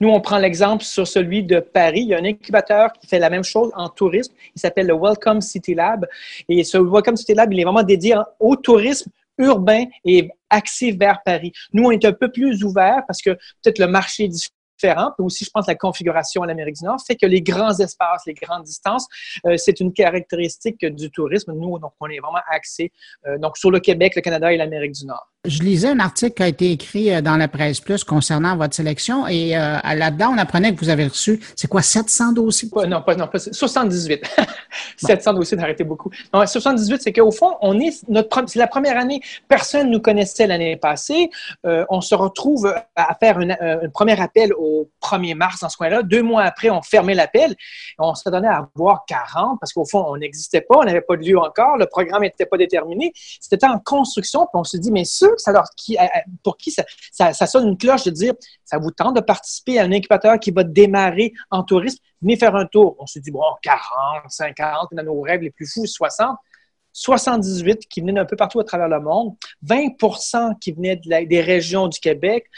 [0.00, 2.02] Nous, on prend l'exemple sur celui de Paris.
[2.02, 4.32] Il y a un incubateur qui fait la même chose en tourisme.
[4.54, 6.06] Il s'appelle le Welcome City Lab.
[6.48, 11.22] Et ce Welcome City Lab, il est vraiment dédié au tourisme urbain et axé vers
[11.24, 11.52] Paris.
[11.72, 15.12] Nous, on est un peu plus ouvert parce que peut-être le marché est différent.
[15.16, 18.22] Puis aussi, je pense, la configuration en Amérique du Nord fait que les grands espaces,
[18.26, 19.06] les grandes distances,
[19.46, 21.52] euh, c'est une caractéristique du tourisme.
[21.52, 22.92] Nous, donc, on est vraiment axé
[23.26, 25.31] euh, donc sur le Québec, le Canada et l'Amérique du Nord.
[25.44, 28.76] Je lisais un article qui a été écrit euh, dans la presse plus concernant votre
[28.76, 32.68] sélection et euh, là-dedans, on apprenait que vous avez reçu, c'est quoi, 700 dossiers?
[32.86, 34.24] non, pas, non, pas 78.
[34.98, 36.10] 700 dossiers, d'arrêter beaucoup.
[36.32, 40.00] Non, 78, c'est qu'au fond, on est notre c'est la première année, personne ne nous
[40.00, 41.28] connaissait l'année passée.
[41.66, 46.04] Euh, on se retrouve à faire un premier appel au 1er mars dans ce coin-là.
[46.04, 47.56] Deux mois après, on fermait l'appel.
[47.98, 51.16] On se donné à avoir 40 parce qu'au fond, on n'existait pas, on n'avait pas
[51.16, 53.12] de lieu encore, le programme n'était pas déterminé.
[53.40, 55.04] C'était en construction, puis on se dit, mais
[56.42, 59.92] pour qui ça, sonne une cloche de dire ça vous tente de participer à un
[59.92, 62.96] incubateur qui va démarrer en tourisme, venez faire un tour.
[62.98, 63.80] On se dit, bon, 40,
[64.28, 66.36] 50, dans nos rêves les plus fous, 60.
[66.94, 69.34] 78 qui venaient d'un peu partout à travers le monde,
[69.66, 72.50] 20% qui venaient des régions du Québec,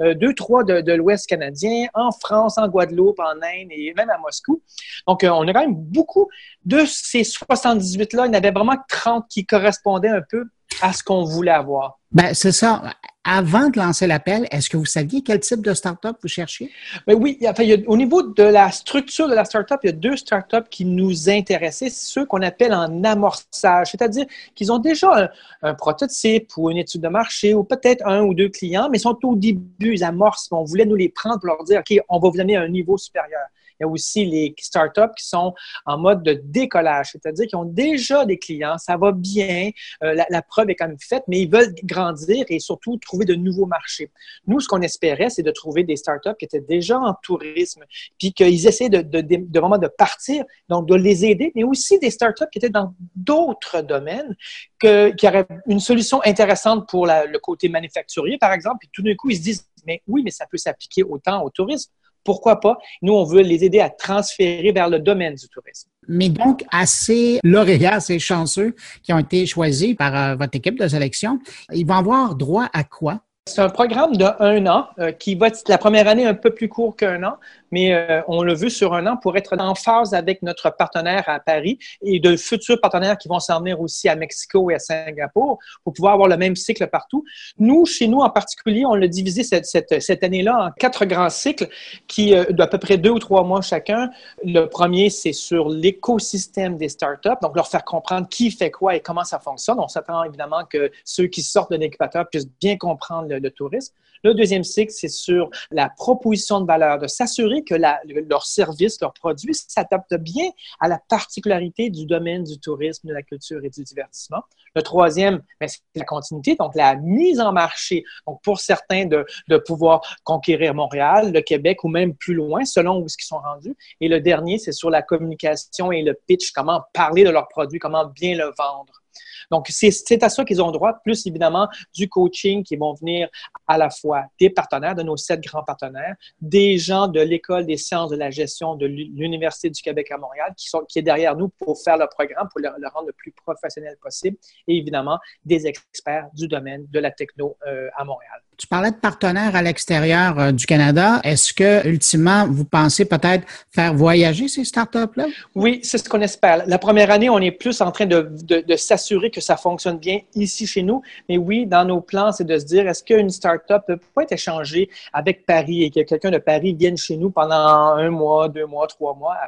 [0.00, 4.62] 2-3 euh, de, l'Ouest canadien, en France, en Guadeloupe, en Inde et même à Moscou.
[5.06, 6.28] Donc, euh, on a quand même beaucoup
[6.64, 8.26] de ces 78-là.
[8.26, 10.44] Il y en avait vraiment 30 qui correspondaient un peu
[10.80, 11.98] à ce qu'on voulait avoir.
[12.12, 12.82] Ben, c'est ça.
[13.24, 16.72] Avant de lancer l'appel, est-ce que vous saviez quel type de start-up vous cherchiez?
[17.06, 20.16] Ben oui, enfin, au niveau de la structure de la start-up, il y a deux
[20.16, 25.30] start-up qui nous intéressaient, ceux qu'on appelle en amorçage, c'est-à-dire qu'ils ont déjà
[25.62, 29.16] un, prototype ou une étude de marché ou peut-être un ou deux clients, mais sont
[29.22, 30.48] au début, ils amorcent.
[30.50, 32.98] On voulait nous les prendre pour leur dire, OK, on va vous donner un niveau
[32.98, 33.42] supérieur.
[33.82, 35.54] Il y a aussi les startups qui sont
[35.86, 39.70] en mode de décollage, c'est-à-dire qu'ils ont déjà des clients, ça va bien,
[40.04, 43.34] euh, la, preuve est quand même faite, mais ils veulent grandir et surtout trouver de
[43.34, 44.10] nouveaux marchés.
[44.46, 47.84] Nous, ce qu'on espérait, c'est de trouver des startups qui étaient déjà en tourisme,
[48.18, 52.46] puis qu'ils essaient de, vraiment de partir, donc de les aider, mais aussi des startups
[52.52, 54.36] qui étaient dans d'autres domaines,
[54.80, 59.30] qui auraient une solution intéressante pour le côté manufacturier, par exemple, puis tout d'un coup,
[59.30, 61.90] ils se disent, mais oui, mais ça peut s'appliquer autant au tourisme
[62.24, 62.78] pourquoi pas?
[63.02, 65.88] Nous, on veut les aider à transférer vers le domaine du tourisme.
[66.08, 70.88] Mais donc, assez lauréats, assez chanceux qui ont été choisis par euh, votre équipe de
[70.88, 71.38] sélection,
[71.72, 73.20] ils vont avoir droit à quoi?
[73.48, 76.50] C'est un programme de un an euh, qui va être la première année un peu
[76.50, 77.38] plus court qu'un an,
[77.72, 81.24] mais euh, on le veut sur un an pour être en phase avec notre partenaire
[81.26, 84.78] à Paris et de futurs partenaires qui vont s'en venir aussi à Mexico et à
[84.78, 87.24] Singapour pour pouvoir avoir le même cycle partout.
[87.58, 91.68] Nous, chez nous en particulier, on l'a divisé cette, année-là en quatre grands cycles
[92.06, 94.10] qui euh, d'à peu près deux ou trois mois chacun.
[94.44, 99.00] Le premier, c'est sur l'écosystème des startups, donc leur faire comprendre qui fait quoi et
[99.00, 99.80] comment ça fonctionne.
[99.80, 103.94] On s'attend évidemment que ceux qui sortent de l'incubateur puissent bien comprendre le tourisme.
[104.24, 109.12] Le deuxième cycle, c'est sur la proposition de valeur, de s'assurer que leur service, leur
[109.12, 110.48] produit s'adapte bien
[110.80, 114.42] à la particularité du domaine du tourisme, de la culture et du divertissement.
[114.74, 118.04] Le troisième, ben, c'est la continuité, donc la mise en marché.
[118.26, 123.00] Donc, pour certains, de, de pouvoir conquérir Montréal, le Québec ou même plus loin, selon
[123.00, 123.76] où ils sont rendus.
[124.00, 127.78] Et le dernier, c'est sur la communication et le pitch, comment parler de leur produit,
[127.78, 129.01] comment bien le vendre.
[129.50, 133.28] Donc, c'est à ça qu'ils ont droit, plus évidemment du coaching qui vont venir
[133.66, 137.76] à la fois des partenaires, de nos sept grands partenaires, des gens de l'École des
[137.76, 141.80] sciences de la gestion de l'Université du Québec à Montréal qui, est derrière nous pour
[141.80, 146.48] faire le programme, pour le, rendre le plus professionnel possible, et évidemment des experts du
[146.48, 148.40] domaine de la techno euh, à Montréal.
[148.62, 151.20] Tu parlais de partenaires à l'extérieur euh, du Canada.
[151.24, 155.26] Est-ce que, ultimement, vous pensez peut-être faire voyager ces startups-là?
[155.56, 156.64] Oui, c'est ce qu'on espère.
[156.68, 160.20] La première année, on est plus en train de, de, s'assurer que ça fonctionne bien
[160.36, 161.02] ici chez nous.
[161.28, 164.30] Mais oui, dans nos plans, c'est de se dire, est-ce qu'une startup peut pas être
[164.30, 168.66] échangée avec Paris et que quelqu'un de Paris vienne chez nous pendant un mois, deux
[168.66, 169.38] mois, trois mois?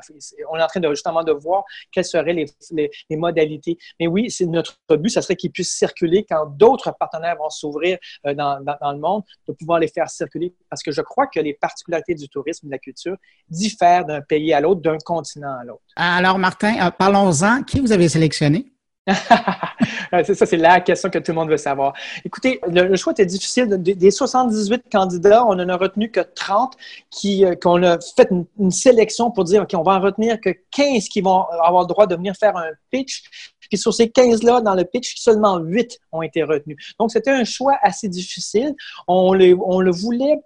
[0.50, 3.78] On est en train de, justement de voir quelles seraient les, les, modalités.
[4.00, 7.98] Mais oui, c'est notre but, ça serait qu'ils puissent circuler quand d'autres partenaires vont s'ouvrir
[8.26, 11.26] euh, dans, dans, dans le monde, de pouvoir les faire circuler parce que je crois
[11.26, 13.16] que les particularités du tourisme et de la culture
[13.48, 15.82] diffèrent d'un pays à l'autre, d'un continent à l'autre.
[15.96, 17.62] Alors, Martin, euh, parlons-en.
[17.62, 18.74] Qui vous avez sélectionné?
[20.24, 21.92] c'est ça, c'est la question que tout le monde veut savoir.
[22.24, 23.68] Écoutez, le, choix était difficile.
[23.68, 26.74] Des 78 candidats, on n'en a retenu que 30
[27.10, 30.50] qui, euh, qu'on a fait une, sélection pour dire, OK, on va en retenir que
[30.70, 33.24] 15 qui vont avoir le droit de venir faire un pitch.
[33.68, 36.94] Puis sur ces 15-là, dans le pitch, seulement 8 ont été retenus.
[36.98, 38.74] Donc, c'était un choix assez difficile.
[39.06, 40.38] On le, voulait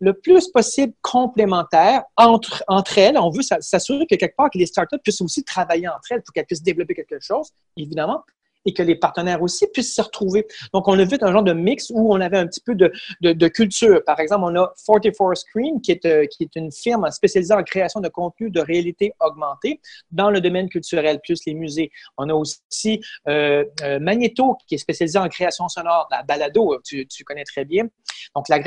[0.00, 3.18] le plus possible complémentaire entre, entre elles.
[3.18, 6.32] On veut s'assurer que quelque part que les startups puissent aussi travailler entre elles pour
[6.32, 8.22] qu'elles puissent développer quelque chose, évidemment,
[8.66, 10.46] et que les partenaires aussi puissent se retrouver.
[10.74, 13.48] Donc, on a vu un genre de mix où on avait un petit peu de,
[13.48, 14.02] culture.
[14.04, 17.62] Par exemple, on a 44 Screen, qui est, euh, qui est une firme spécialisée en
[17.62, 21.90] création de contenu de réalité augmentée dans le domaine culturel, plus les musées.
[22.18, 27.06] On a aussi euh, euh, Magneto, qui est spécialisé en création sonore, la balado, tu,
[27.06, 27.86] tu connais très bien.
[28.34, 28.60] Donc, la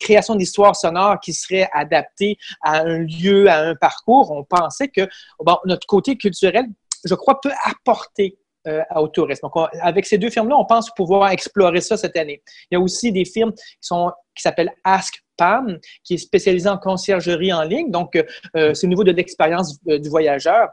[0.00, 5.08] création d'histoires sonores qui serait adaptée à un lieu, à un parcours, on pensait que
[5.40, 6.66] bon, notre côté culturel,
[7.04, 9.46] je crois, peut apporter euh, au tourisme.
[9.46, 12.42] Donc, avec ces deux firmes-là, on pense pouvoir explorer ça cette année.
[12.70, 14.48] Il y a aussi des firmes qui sont qui
[14.84, 17.90] Ask Pam, qui est spécialisée en conciergerie en ligne.
[17.90, 20.70] Donc, euh, c'est au niveau de l'expérience euh, du voyageur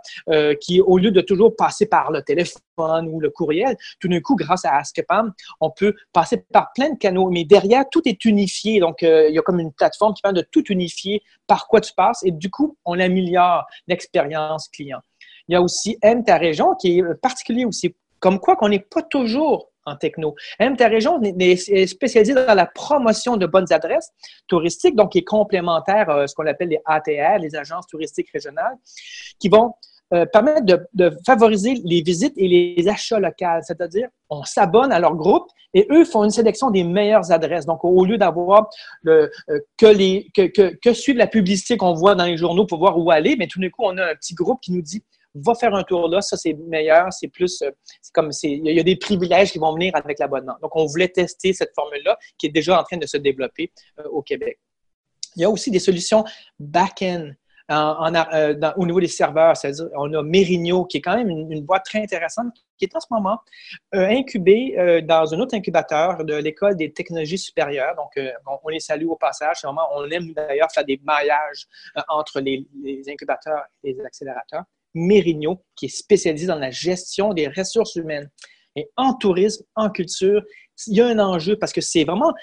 [0.62, 4.38] qui, au lieu de toujours passer par le téléphone ou le courriel, tout d'un coup,
[4.38, 7.30] grâce à Pam, on peut passer par plein de canaux.
[7.30, 8.80] Mais derrière, tout est unifié.
[8.80, 11.93] Donc, il y a comme une plateforme qui permet de tout unifier par quoi tu
[11.93, 12.23] passes.
[12.23, 15.01] Et du coup, on améliore l'expérience client.
[15.47, 17.95] Il y a aussi Aime ta région qui est particulier aussi.
[18.19, 20.36] Comme quoi qu'on n'est pas toujours en techno.
[20.60, 24.12] Aime ta région est spécialisée dans la promotion de bonnes adresses
[24.47, 28.77] touristiques, donc qui est complémentaire à ce qu'on appelle les ATR, les agences touristiques régionales,
[29.39, 29.73] qui vont
[30.13, 33.62] euh, permettre de, favoriser les visites et les achats locaux.
[33.62, 37.65] C'est-à-dire, on s'abonne à leur groupe et eux font une sélection des meilleures adresses.
[37.65, 38.69] Donc, au lieu d'avoir
[39.08, 39.30] euh,
[39.77, 42.97] que, les, que, que, que suivre la publicité qu'on voit dans les journaux pour voir
[42.97, 45.01] où aller, mais tout d'un coup, on a un petit groupe qui nous dit
[45.36, 48.80] va faire un tour là, ça c'est meilleur, c'est plus, euh, c'est comme, il y
[48.80, 50.56] a des privilèges qui vont venir avec l'abonnement.
[50.62, 54.04] Donc, on voulait tester cette formule-là qui est déjà en train de se développer euh,
[54.10, 54.60] au Québec.
[55.36, 56.24] Il y a aussi des solutions
[56.60, 57.32] back-end.
[57.70, 61.86] Euh, au niveau des serveurs, c'est-à-dire on a Merino, qui est quand même une, boîte
[61.86, 63.39] très intéressante, qui est en ce moment
[63.94, 67.96] incubée dans un autre incubateur de l'École des technologies supérieures.
[67.96, 68.12] Donc,
[68.62, 69.60] on, les salue au passage.
[69.63, 71.65] on aime d'ailleurs faire des maillages
[72.10, 72.65] entre les,
[73.08, 74.65] incubateurs et les accélérateurs.
[74.93, 78.30] Mérigno, qui est spécialisé dans la gestion des ressources humaines.
[78.75, 80.41] Et en tourisme, en culture,
[80.88, 82.34] il y a un enjeu parce que c'est vraiment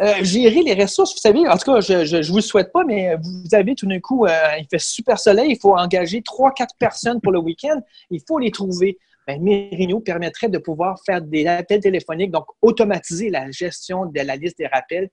[0.00, 1.12] euh, gérer les ressources.
[1.12, 3.86] Vous savez, en tout cas, je ne vous le souhaite pas, mais vous avez tout
[3.86, 7.38] d'un coup, euh, il fait super soleil, il faut engager trois, quatre personnes pour le
[7.38, 12.46] week-end, il faut les trouver ben, Merino permettrait de pouvoir faire des appels téléphoniques, donc
[12.62, 15.08] automatiser la gestion de la liste des rappels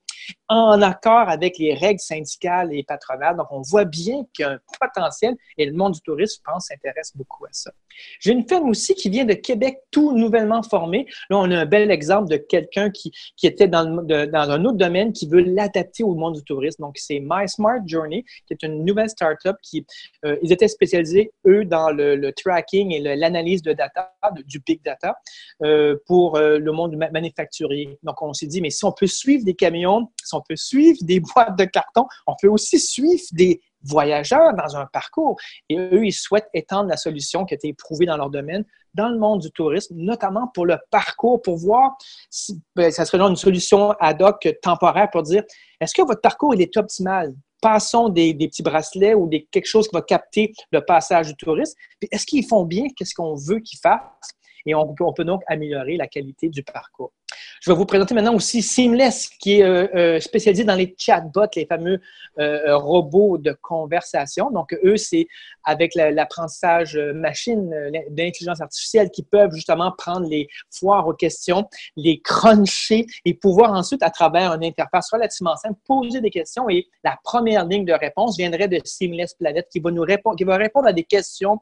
[0.47, 3.37] en accord avec les règles syndicales et patronales.
[3.37, 6.51] Donc, on voit bien qu'il y a un potentiel et le monde du tourisme, je
[6.51, 7.71] pense, s'intéresse beaucoup à ça.
[8.19, 11.05] J'ai une firme aussi qui vient de Québec, tout nouvellement formée.
[11.29, 14.77] Là, on a un bel exemple de quelqu'un qui, qui était dans, dans, un autre
[14.77, 16.83] domaine qui veut l'adapter au monde du tourisme.
[16.83, 19.85] Donc, c'est My Smart Journey, qui est une nouvelle startup qui,
[20.25, 24.00] euh, ils étaient spécialisés, eux, dans le, le tracking et l'analyse de data
[24.45, 25.15] du big data,
[25.63, 27.99] euh, pour euh, le monde manufacturier.
[28.03, 30.97] Donc, on s'est dit, mais si on peut suivre des camions, si on peut suivre
[31.01, 35.37] des boîtes de carton, on peut aussi suivre des voyageurs dans un parcours.
[35.69, 39.09] Et eux, ils souhaitent étendre la solution qui a été éprouvée dans leur domaine dans
[39.09, 41.95] le monde du tourisme, notamment pour le parcours, pour voir
[42.29, 45.43] si ben, ça serait une solution ad hoc temporaire pour dire
[45.79, 47.33] est-ce que votre parcours il est optimal?
[47.61, 51.77] Passons des, petits bracelets ou quelque chose qui va capter le passage du touriste.
[52.11, 52.87] Est-ce qu'ils font bien?
[52.95, 54.31] Qu'est-ce qu'on veut qu'ils fassent?
[54.65, 57.11] Et on peut donc améliorer la qualité du parcours.
[57.61, 61.45] Je vais vous présenter maintenant aussi Seamless, qui est euh, euh, spécialisé dans les chatbots,
[61.55, 62.01] les fameux
[62.39, 64.49] euh, robots de conversation.
[64.49, 65.27] Donc, eux, c'est
[65.63, 67.69] avec l'apprentissage machine
[68.09, 74.01] d'intelligence artificielle qui peuvent justement prendre les foires aux questions, les cruncher et pouvoir ensuite,
[74.01, 76.67] à travers une interface relativement simple, poser des questions.
[76.67, 80.45] Et la première ligne de réponse viendrait de Seamless Planet qui va nous répondre, qui
[80.45, 81.59] va répondre à des questions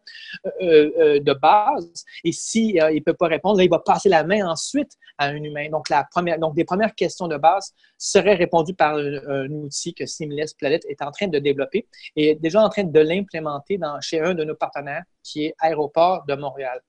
[0.61, 2.05] de base.
[2.23, 5.43] Et s'il si, ne peut pas répondre, il va passer la main ensuite à un
[5.43, 6.07] humain Donc, la
[6.55, 11.11] les premières questions de base seraient répondues par un, outil que Seamless Planet est en
[11.11, 15.45] train de développer et déjà en train de l'implémenter chez un de nos partenaires qui
[15.45, 16.81] est Aéroport de Montréal.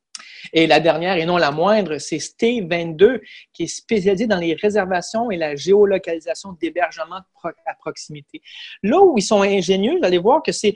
[0.52, 3.20] Et la dernière, et non la moindre, c'est Stay22,
[3.52, 8.42] qui est spécialisé dans les réservations et la géolocalisation d'hébergement à proximité.
[8.82, 10.74] Là où ils sont ingénieux, vous allez voir que c'est,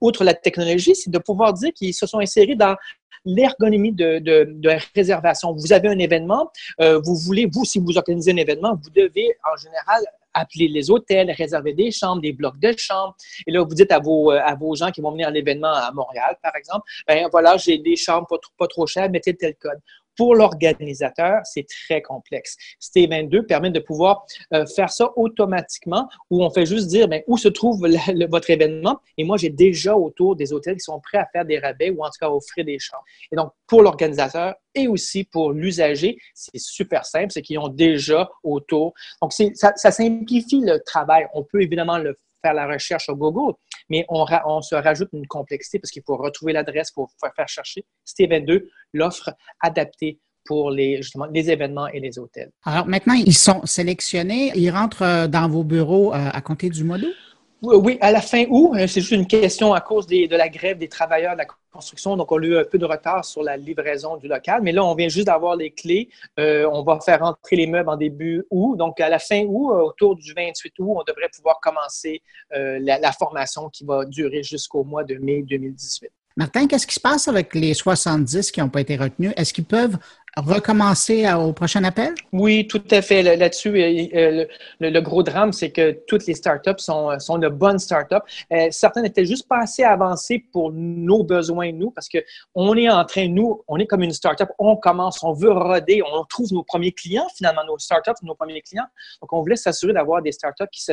[0.00, 2.76] outre la technologie, c'est de pouvoir dire qu'ils se sont insérés dans
[3.24, 5.52] l'ergonomie de, de, réservation.
[5.52, 9.36] Vous avez un événement, euh, vous voulez, vous, si vous organisez un événement, vous devez
[9.52, 10.02] en général
[10.36, 13.14] appeler les hôtels, réserver des chambres, des blocs de chambres.
[13.46, 15.72] Et là, vous dites à vos, euh, à vos gens qui vont venir à l'événement
[15.72, 19.34] à Montréal, par exemple, ben voilà, j'ai des chambres pas trop, pas trop chères, mettez
[19.34, 19.80] tel code
[20.16, 22.56] pour l'organisateur, c'est très complexe.
[22.80, 27.36] ST22 permet de pouvoir euh, faire ça automatiquement où on fait juste dire ben, où
[27.38, 27.86] se trouve
[28.30, 31.58] votre événement et moi, j'ai déjà autour des hôtels qui sont prêts à faire des
[31.58, 33.04] rabais ou en tout cas offrir des chambres.
[33.32, 38.30] Et donc, pour l'organisateur et aussi pour l'usager, c'est super simple, c'est qu'ils ont déjà
[38.42, 38.94] autour.
[39.22, 41.26] Donc, ça, ça simplifie le travail.
[41.34, 42.18] On peut évidemment le
[42.52, 43.54] la recherche au Google,
[43.88, 47.84] mais on, se rajoute une complexité parce qu'il faut retrouver l'adresse pour faire, chercher.
[48.06, 49.30] Steve2 l'offre
[49.60, 52.50] adaptée pour les, justement, les événements et les hôtels.
[52.64, 56.84] Alors maintenant, ils sont sélectionnés, ils rentrent euh, dans vos bureaux euh, à compter du
[56.84, 57.14] mois d'août?
[57.62, 60.76] Oui, à la fin août, euh, c'est juste une question à cause de la grève
[60.76, 62.16] des travailleurs de la construction.
[62.16, 64.60] Donc, on a eu un peu de retard sur la livraison du local.
[64.62, 66.10] Mais là, on vient juste d'avoir les clés.
[66.38, 68.76] Euh, on va faire rentrer les meubles en début août.
[68.76, 73.12] Donc, à la fin août, euh, autour du 28 août, on devrait pouvoir commencer la
[73.12, 76.10] formation qui va durer jusqu'au mois de mai 2018.
[76.38, 79.32] Martin, qu'est-ce qui se passe avec les 70 qui n'ont pas été retenus?
[79.36, 79.96] Est-ce qu'ils peuvent
[80.36, 82.14] recommencer au prochain appel?
[82.32, 83.22] Oui, tout à fait.
[83.22, 84.44] Là-dessus, euh,
[84.80, 88.16] le, gros drame, c'est que toutes les startups sont, sont de bonnes startups.
[88.52, 92.18] Euh, certaines n'étaient juste pas assez avancées pour nos besoins, nous, parce que
[92.54, 96.02] on est en train, nous, on est comme une startup, on commence, on veut roder,
[96.02, 98.86] on trouve nos premiers clients, finalement, nos startups, nos premiers clients.
[99.22, 100.92] Donc, on voulait s'assurer d'avoir des startups qui se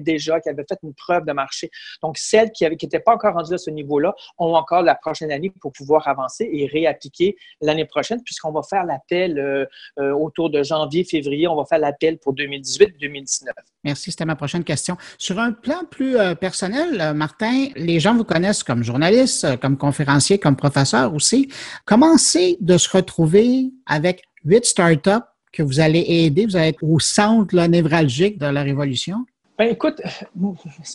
[0.00, 1.70] déjà, qui avaient fait une preuve de marché.
[2.02, 5.52] Donc, celles qui n'étaient pas encore rendues à ce niveau-là ont encore la prochaine année
[5.60, 9.64] pour pouvoir avancer et réappliquer l'année prochaine, puisqu'on va faire l'appel euh,
[9.98, 13.48] euh, autour de janvier, février, on va faire l'appel pour 2018-2019.
[13.84, 14.96] Merci, c'était ma prochaine question.
[15.18, 20.38] Sur un plan plus euh, personnel, Martin, les gens vous connaissent comme journaliste, comme conférencier,
[20.38, 21.50] comme professeur aussi.
[21.84, 26.82] Comment c'est de se retrouver avec huit startups que vous allez aider, vous allez être
[26.82, 29.24] au centre névralgique de la révolution?
[29.56, 30.02] Ben, écoute,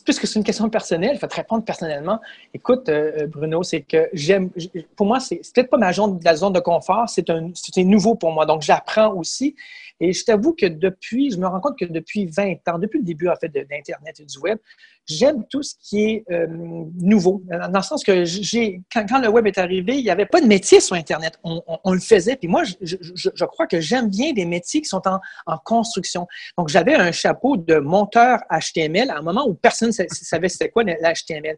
[0.03, 2.19] puisque c'est une question personnelle, je vais te répondre personnellement.
[2.53, 4.49] Écoute, euh, Bruno, c'est que j'aime,
[4.97, 8.33] pour moi, c'est peut-être pas ma zone, zone de confort, c'est un, c'est nouveau pour
[8.33, 8.45] moi.
[8.45, 9.55] Donc, j'apprends aussi.
[9.99, 13.05] Et je t'avoue que depuis, je me rends compte que depuis 20 ans, depuis le
[13.05, 14.57] début, en fait, d'Internet et du Web,
[15.09, 16.47] j'aime tout ce qui est euh,
[17.01, 17.41] nouveau.
[17.47, 20.45] Dans le sens que j'ai, quand, le web est arrivé, il n'y avait pas de
[20.45, 21.39] métier sur Internet.
[21.43, 22.35] On, le faisait.
[22.35, 26.27] Puis moi, je, crois que j'aime bien des métiers qui sont en, construction.
[26.57, 30.69] Donc, j'avais un chapeau de monteur HTML à un moment où personne ne savait c'était
[30.69, 31.57] quoi l'HTML.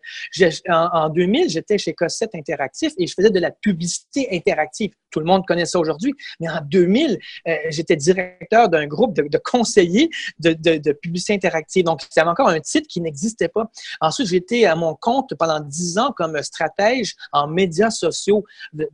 [0.69, 4.91] En, en 2000, j'étais chez Cossette Interactif et je faisais de la publicité interactive.
[5.11, 6.13] Tout le monde connaît ça aujourd'hui.
[6.39, 10.09] Mais en 2000, euh, j'étais directeur d'un groupe de, conseillers
[10.39, 11.83] de, de, de publicité interactive.
[11.83, 13.69] Donc, c'était encore un titre qui n'existait pas.
[13.99, 18.45] Ensuite, j'étais à mon compte pendant dix ans comme stratège en médias sociaux.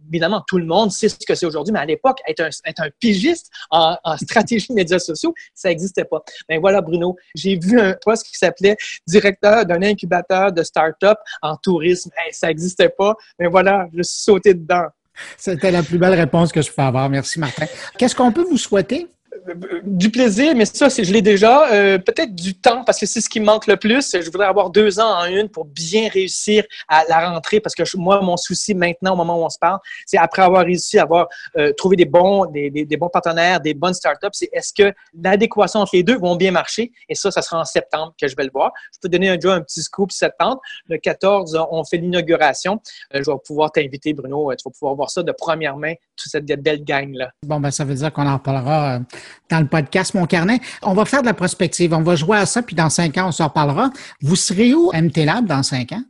[0.09, 2.82] Évidemment, tout le monde sait ce que c'est aujourd'hui, mais à l'époque, être un, être
[2.82, 6.24] un pigiste en, stratégie de médias sociaux, ça n'existait pas.
[6.49, 11.55] Ben voilà, Bruno, j'ai vu un poste qui s'appelait directeur d'un incubateur de start-up en
[11.57, 12.09] tourisme.
[12.32, 13.15] ça n'existait pas.
[13.39, 14.88] Mais voilà, je suis sauté dedans.
[15.38, 17.09] C'était la plus belle réponse que je peux avoir.
[17.09, 17.65] Merci, Martin.
[17.97, 19.07] Qu'est-ce qu'on peut vous souhaiter?
[19.83, 21.71] Du plaisir, mais ça, je l'ai déjà.
[21.71, 24.15] Euh, peut-être du temps, parce que c'est ce qui me manque le plus.
[24.19, 27.83] Je voudrais avoir deux ans en une pour bien réussir à la rentrée, parce que
[27.97, 31.03] moi, mon souci maintenant, au moment où on se parle, c'est après avoir réussi à
[31.03, 31.27] avoir
[31.57, 35.95] euh, trouvé des bons, des, bons partenaires, des bonnes startups, c'est est-ce que l'adéquation entre
[35.95, 36.91] les deux vont bien marcher?
[37.09, 38.71] Et ça, ça sera en septembre que je vais le voir.
[38.93, 40.59] Je peux donner un, un petit scoop septembre.
[40.87, 42.81] Le 14, on fait l'inauguration.
[43.13, 44.53] Euh, je vais pouvoir t'inviter, Bruno.
[44.55, 47.31] Tu vas pouvoir voir ça de première main, toute cette belle gang-là.
[47.45, 48.99] Bon, ben ça veut dire qu'on en reparlera
[49.49, 50.59] dans le podcast Mon Carnet.
[50.81, 51.93] On va faire de la prospective.
[51.93, 53.91] On va jouer à ça, puis dans cinq ans, on s'en reparlera.
[54.21, 56.03] Vous serez où, MT Lab, dans cinq ans?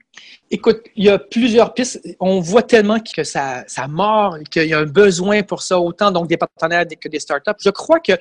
[0.50, 2.02] Écoute, il y a plusieurs pistes.
[2.20, 6.12] On voit tellement que ça, ça mord, qu'il y a un besoin pour ça, autant
[6.12, 7.52] donc des partenaires que des startups.
[7.64, 8.14] Je crois que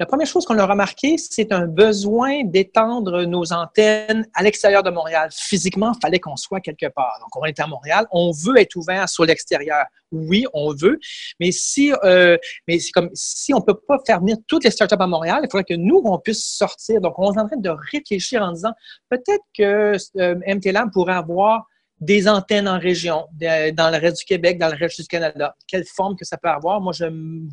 [0.00, 4.90] la première chose qu'on a remarqué, c'est un besoin d'étendre nos antennes à l'extérieur de
[4.90, 5.28] Montréal.
[5.32, 7.16] Physiquement, il fallait qu'on soit quelque part.
[7.20, 9.84] Donc, on est à Montréal, on veut être ouvert sur l'extérieur.
[10.10, 10.98] Oui, on veut,
[11.38, 12.36] mais si, euh,
[12.66, 15.48] mais c'est comme si on peut pas faire venir toutes les startups à Montréal, il
[15.50, 17.00] faudrait que nous on puisse sortir.
[17.00, 18.72] Donc, on est en train de réfléchir en disant
[19.10, 21.66] peut-être que euh, MTLAM pourrait avoir
[22.04, 25.56] des antennes en région, dans le reste du Québec, dans le reste du Canada.
[25.66, 26.80] Quelle forme que ça peut avoir?
[26.80, 27.06] Moi, je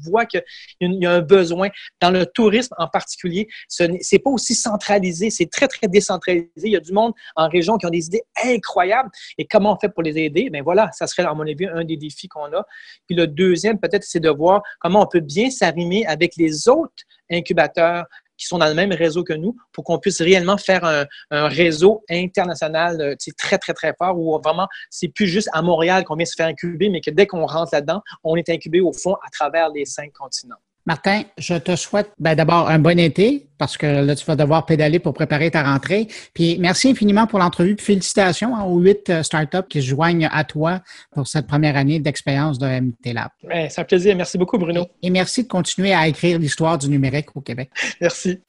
[0.03, 0.41] vois qu'il
[0.81, 1.69] y a un besoin.
[1.99, 6.49] Dans le tourisme en particulier, ce n'est pas aussi centralisé, c'est très, très décentralisé.
[6.63, 9.09] Il y a du monde en région qui ont des idées incroyables.
[9.37, 10.49] Et comment on fait pour les aider?
[10.49, 12.65] Bien voilà, ça serait, à mon avis, un des défis qu'on a.
[13.07, 17.03] Puis le deuxième, peut-être, c'est de voir comment on peut bien s'arrimer avec les autres
[17.31, 18.05] incubateurs
[18.41, 22.03] qui sont dans le même réseau que nous pour qu'on puisse réellement faire un, réseau
[22.09, 26.25] international euh, très, très, très fort où vraiment, c'est plus juste à Montréal qu'on vient
[26.25, 29.29] se faire incuber, mais que dès qu'on rentre là-dedans, on est incubé au fond à
[29.31, 30.57] travers les cinq continents.
[30.85, 34.65] Martin, je te souhaite ben, d'abord un bon été parce que là, tu vas devoir
[34.65, 36.07] pédaler pour préparer ta rentrée.
[36.33, 37.75] Puis merci infiniment pour l'entrevue.
[37.77, 40.81] félicitations aux huit euh, startups qui se joignent à toi
[41.13, 43.29] pour cette première année d'expérience de MT Lab.
[43.69, 44.15] c'est un plaisir.
[44.15, 44.87] Merci beaucoup, Bruno.
[45.03, 47.69] et merci de continuer à écrire l'histoire du numérique au Québec.
[48.01, 48.39] merci.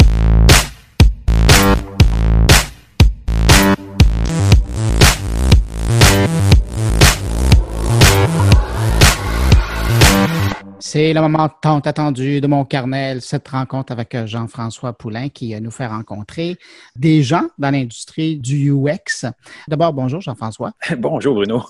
[10.84, 15.54] C'est le moment tant attendu de mon carnet, cette rencontre avec euh, Jean-François Poulain qui
[15.54, 16.58] euh, nous fait rencontrer
[16.96, 19.30] des gens dans l'industrie du UX.
[19.68, 20.72] D'abord, bonjour Jean-François.
[20.98, 21.62] bonjour Bruno.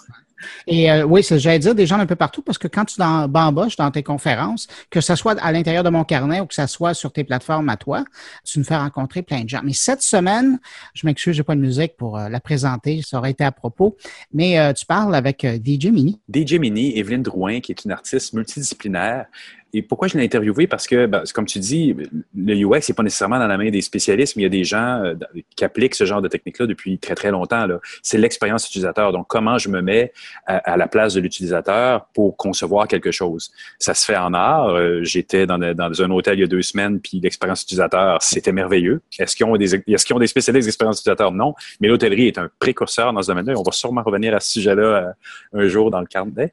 [0.66, 2.96] Et euh, oui, j'allais dire des gens un peu partout parce que quand tu
[3.28, 6.66] bamboches dans tes conférences, que ce soit à l'intérieur de mon carnet ou que ce
[6.66, 8.04] soit sur tes plateformes à toi,
[8.44, 9.60] tu nous fais rencontrer plein de gens.
[9.64, 10.58] Mais cette semaine,
[10.94, 13.96] je m'excuse, j'ai pas de musique pour euh, la présenter, ça aurait été à propos,
[14.32, 16.20] mais euh, tu parles avec DJ Mini.
[16.32, 19.26] DJ Mini, Evelyne Drouin, qui est une artiste multidisciplinaire,
[19.74, 20.66] et pourquoi je l'ai interviewé?
[20.66, 21.96] Parce que, ben, comme tu dis,
[22.36, 24.64] le UX n'est pas nécessairement dans la main des spécialistes, mais il y a des
[24.64, 25.14] gens euh,
[25.56, 27.66] qui appliquent ce genre de technique-là depuis très, très longtemps.
[28.02, 29.12] C'est l'expérience utilisateur.
[29.12, 30.12] Donc, comment je me mets
[30.46, 33.50] à, la place de l'utilisateur pour concevoir quelque chose?
[33.78, 34.68] Ça se fait en art.
[34.68, 39.00] Euh, j'étais dans, un hôtel il y a deux semaines, puis l'expérience utilisateur, c'était merveilleux.
[39.18, 41.32] Est-ce qu'ils ont des, est-ce qu'ils ont spécialistes d'expérience utilisateur?
[41.32, 41.54] Non.
[41.80, 43.54] Mais l'hôtellerie est un précurseur dans ce domaine-là.
[43.56, 46.52] On va sûrement revenir à ce sujet-là euh, un jour dans le carnet.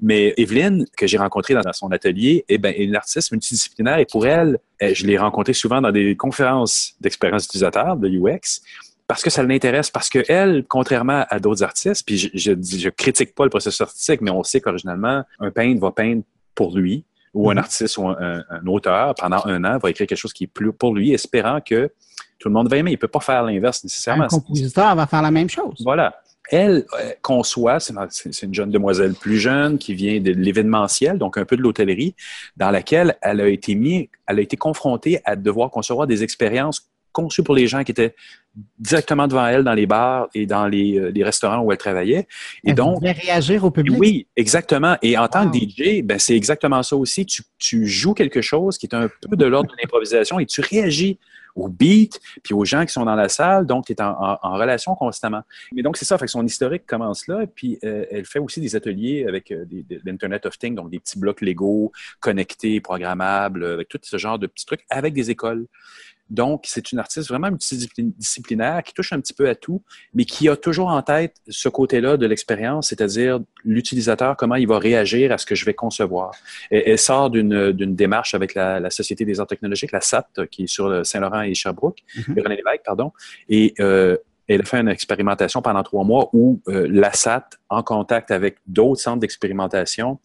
[0.00, 4.26] Mais Evelyne, que j'ai rencontrée dans, son atelier, eh ben, une artiste multidisciplinaire et pour
[4.26, 8.62] elle, eh, je l'ai rencontrée souvent dans des conférences d'expérience utilisateur, de UX,
[9.06, 12.88] parce que ça l'intéresse, parce que elle, contrairement à d'autres artistes, puis je, je, je,
[12.88, 16.22] critique pas le processus artistique, mais on sait qu'originalement, un peintre va peindre
[16.54, 17.04] pour lui,
[17.34, 17.58] ou un mm-hmm.
[17.58, 20.94] artiste ou un, auteur, pendant un an, va écrire quelque chose qui est plus pour
[20.94, 21.90] lui, espérant que
[22.38, 22.92] tout le monde va aimer.
[22.92, 24.24] Il peut pas faire l'inverse nécessairement.
[24.24, 25.82] Un compositeur va faire la même chose.
[25.84, 26.19] Voilà
[26.50, 31.44] elle euh, conçoit, c'est une jeune demoiselle plus jeune qui vient de l'événementiel, donc un
[31.44, 32.14] peu de l'hôtellerie,
[32.56, 36.90] dans laquelle elle a été mis, elle a été confrontée à devoir concevoir des expériences
[37.12, 38.14] conçues pour les gens qui étaient
[38.78, 42.26] directement devant elle dans les bars et dans les, euh, restaurants où elle travaillait.
[42.64, 43.96] Et elle donc, réagir au public?
[43.98, 44.96] Oui, exactement.
[45.02, 47.26] Et en tant que DJ, ben c'est exactement ça aussi.
[47.26, 50.60] Tu, tu joues quelque chose qui est un peu de l'ordre de l'improvisation et tu
[50.60, 51.18] réagis
[51.54, 53.66] au beat, puis aux gens qui sont dans la salle.
[53.66, 55.42] Donc, tu es en, relation constamment.
[55.72, 56.18] Mais donc, c'est ça.
[56.18, 57.46] Fait son historique commence là.
[57.46, 59.64] Puis, euh, elle fait aussi des ateliers avec euh,
[60.04, 64.46] l'Internet of Things, donc des petits blocs Lego connectés, programmables, avec tout ce genre de
[64.46, 65.66] petits trucs, avec des écoles.
[66.30, 69.82] Donc, c'est une artiste vraiment multidisciplinaire qui touche un petit peu à tout,
[70.14, 74.78] mais qui a toujours en tête ce côté-là de l'expérience, c'est-à-dire l'utilisateur, comment il va
[74.78, 76.32] réagir à ce que je vais concevoir.
[76.70, 81.04] Elle, sort d'une démarche avec la, Société des arts technologiques, la SAT, qui est sur
[81.04, 82.42] Saint-Laurent et Sherbrooke, mm-hmm.
[82.42, 83.12] René Lévesque, pardon,
[83.48, 84.16] et euh,
[84.54, 88.56] elle a fait une expérimentation pendant trois mois où euh, la SAT, en contact avec
[88.66, 90.18] d'autres centres d'expérimentation,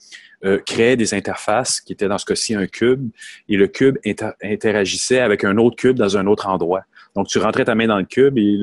[0.43, 3.09] euh, créait des interfaces qui étaient dans ce cas-ci un cube
[3.47, 3.97] et le cube
[4.41, 6.85] interagissait avec un autre cube dans un autre endroit.
[7.15, 8.57] Donc, tu rentrais ta main dans le cube et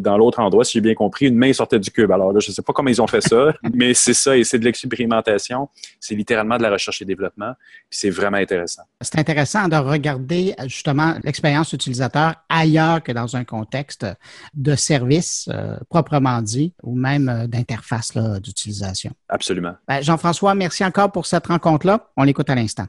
[0.00, 2.10] dans l'autre endroit, si j'ai bien compris, une main sortait du cube.
[2.10, 4.44] Alors là, je ne sais pas comment ils ont fait ça, mais c'est ça et
[4.44, 5.68] c'est de l'expérimentation.
[6.00, 7.52] C'est littéralement de la recherche et développement.
[7.88, 8.82] Puis c'est vraiment intéressant.
[9.00, 14.06] C'est intéressant de regarder justement l'expérience utilisateur ailleurs que dans un contexte
[14.54, 19.12] de service euh, proprement dit ou même euh, d'interface d'utilisation.
[19.28, 19.74] Absolument.
[19.86, 22.10] Ben, Jean-François, merci encore pour cette rencontre-là.
[22.16, 22.86] On l'écoute à l'instant.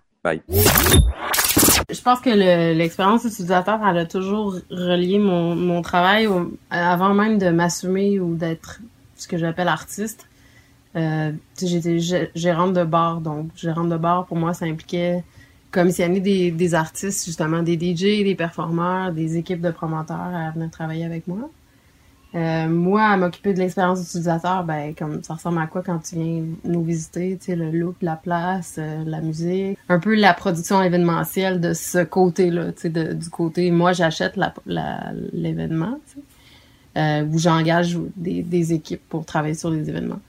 [1.90, 2.30] Je pense que
[2.74, 6.28] l'expérience utilisateur, elle a toujours relié mon, mon travail
[6.70, 8.80] avant même de m'assumer ou d'être
[9.16, 10.28] ce que j'appelle artiste.
[10.96, 12.00] Euh, J'étais
[12.36, 15.24] gérante de bar, donc gérante de bar, pour moi, ça impliquait
[15.72, 20.72] commissionner des, des artistes, justement, des DJ, des performeurs, des équipes de promoteurs à venir
[20.72, 21.50] travailler avec moi.
[22.36, 26.16] Euh, moi, à m'occuper de l'expérience utilisateur, ben comme ça ressemble à quoi quand tu
[26.16, 30.34] viens nous visiter, tu sais, le look, la place, euh, la musique, un peu la
[30.34, 34.38] production événementielle de ce côté-là, tu sais, du côté moi j'achète
[35.34, 35.98] l'événement,
[36.96, 40.20] la, euh, où j'engage des, équipes pour travailler sur les événements.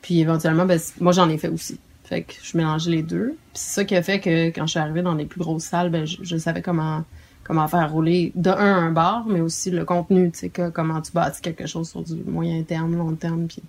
[0.00, 1.78] Puis éventuellement, ben, moi j'en ai fait aussi.
[2.04, 3.36] Fait que je mélangeais les deux.
[3.52, 5.90] C'est ça qui a fait que quand je suis arrivée dans les plus grosses salles,
[5.90, 7.04] ben je savais comment
[7.44, 11.12] comment faire rouler de un un bar, mais aussi le contenu, tu sais, comment tu
[11.12, 13.62] bâtis quelque chose sur du moyen terme, long terme, puis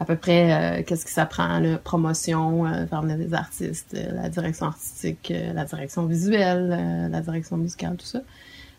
[0.00, 3.94] à peu près euh, qu'est-ce que ça prend, la promotion, euh, faire venir des artistes,
[3.94, 8.20] euh, la direction artistique, la direction visuelle, la direction musicale, tout ça.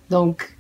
[0.10, 0.58] Donc,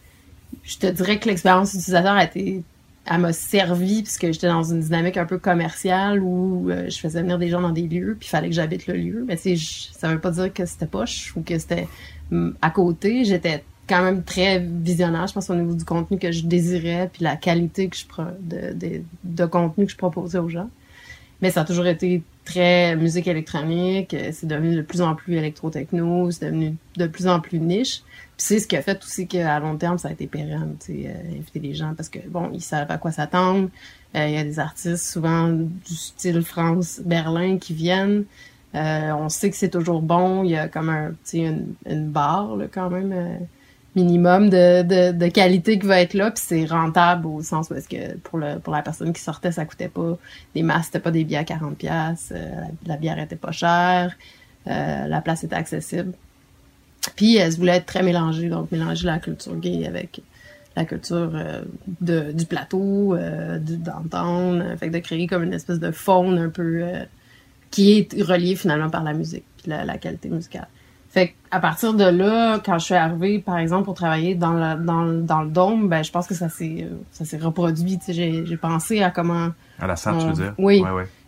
[0.63, 2.63] je te dirais que l'expérience utilisateur a été
[3.11, 7.39] elle m'a servi puisque j'étais dans une dynamique un peu commerciale où je faisais venir
[7.39, 9.89] des gens dans des lieux puis il fallait que j'habite le lieu mais tu sais
[9.97, 11.87] ça veut pas dire que c'était poche ou que c'était
[12.29, 16.31] mm, à côté j'étais quand même très visionnaire, je pense, au niveau du contenu que
[16.31, 18.05] je désirais, puis la qualité que je
[18.41, 20.69] de, de, de contenu que je proposais aux gens.
[21.41, 26.31] Mais ça a toujours été très musique électronique, c'est devenu de plus en plus électro-techno,
[26.31, 28.01] c'est devenu de plus en plus niche.
[28.37, 30.93] Puis c'est ce qui a fait aussi qu'à long terme, ça a été pérenne, tu
[30.93, 33.69] sais, euh, inviter les gens parce que, bon, ils savent à quoi s'attendre.
[34.15, 38.25] Euh, il y a des artistes, souvent du style France, Berlin, qui viennent.
[38.75, 40.43] Euh, on sait que c'est toujours bon.
[40.43, 43.39] Il y a comme un, tu une, une barre, là, quand même
[44.03, 47.89] minimum de, de, qualité qui va être là, puis c'est rentable au sens où est-ce
[47.89, 50.17] que pour le pour la personne qui sortait, ça coûtait pas
[50.55, 52.49] des masses, c'était pas des billets à 40 pièces, euh,
[52.85, 54.15] la, bière était pas chère,
[54.67, 56.13] euh, la place était accessible.
[57.15, 60.21] Puis elle se voulait être très mélangée, donc mélanger la culture gay avec
[60.75, 61.63] la culture euh,
[62.01, 63.17] du plateau,
[63.59, 66.83] du downtown, fait de créer comme une espèce de faune un peu
[67.71, 70.67] qui est reliée finalement par la musique, puis la qualité musicale.
[71.09, 74.83] Fait à partir de là, quand je suis arrivée, par exemple, pour travailler dans le,
[74.83, 77.97] dans, dans le dôme, ben, je pense que ça s'est, ça s'est reproduit.
[78.07, 79.49] J'ai, j'ai pensé à comment.
[79.79, 80.53] À la salle, tu veux dire?
[80.59, 80.83] Oui.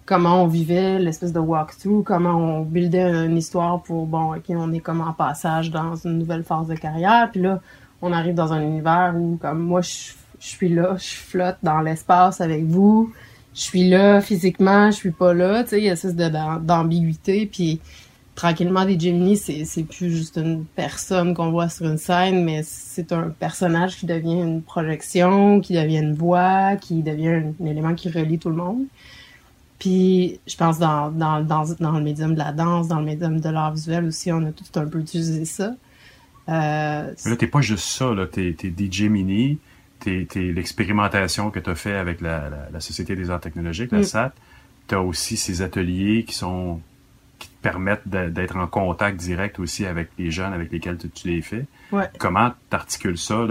[0.05, 4.73] Comment on vivait l'espèce de walkthrough, comment on buildait une histoire pour, bon, OK, on
[4.73, 7.29] est comme en passage dans une nouvelle phase de carrière.
[7.32, 7.61] Puis là,
[8.01, 11.79] on arrive dans un univers où, comme moi, je, je suis là, je flotte dans
[11.82, 13.13] l'espace avec vous.
[13.53, 15.63] Je suis là physiquement, je suis pas là.
[15.63, 17.45] Tu sais, il y a cette d'ambiguïté.
[17.45, 17.79] Puis
[18.36, 23.11] tranquillement des Gemini, c'est plus juste une personne qu'on voit sur une scène, mais c'est
[23.11, 28.09] un personnage qui devient une projection, qui devient une voix, qui devient un, élément qui
[28.09, 28.86] relie tout le monde.
[29.79, 33.39] Puis je pense dans, dans, dans, dans, le médium de la danse, dans le médium
[33.39, 35.73] de l'art visuel aussi, on a tout un peu utilisé ça.
[36.49, 38.27] Euh, mais là, t'es pas juste ça, là.
[38.27, 39.57] T'es es DJ Mini,
[39.99, 43.99] t'es es, l'expérimentation que tu as fait avec la, la, Société des arts technologiques, la
[43.99, 44.03] mm.
[44.03, 44.32] SAT.
[44.88, 46.82] T'as aussi ces ateliers qui sont
[47.62, 51.66] permettent d'être en contact direct aussi avec les jeunes avec lesquels tu, les fais.
[52.18, 53.45] Comment tu articules ça,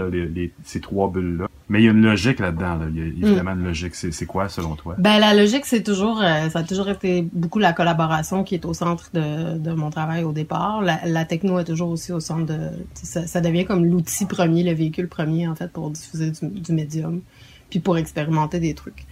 [0.63, 1.47] ces trois bulles-là?
[1.69, 2.79] Mais il y a une logique là-dedans.
[2.89, 3.95] Il y a évidemment une logique.
[3.95, 4.95] C'est quoi selon toi?
[4.97, 8.65] Ben, la logique, c'est toujours, euh, ça a toujours été beaucoup la collaboration qui est
[8.65, 10.81] au centre de, mon travail au départ.
[10.81, 12.59] La, techno est toujours aussi au centre de.
[12.93, 17.21] Ça, devient comme l'outil premier, le véhicule premier, en fait, pour diffuser du, médium,
[17.69, 19.05] puis pour expérimenter des trucs.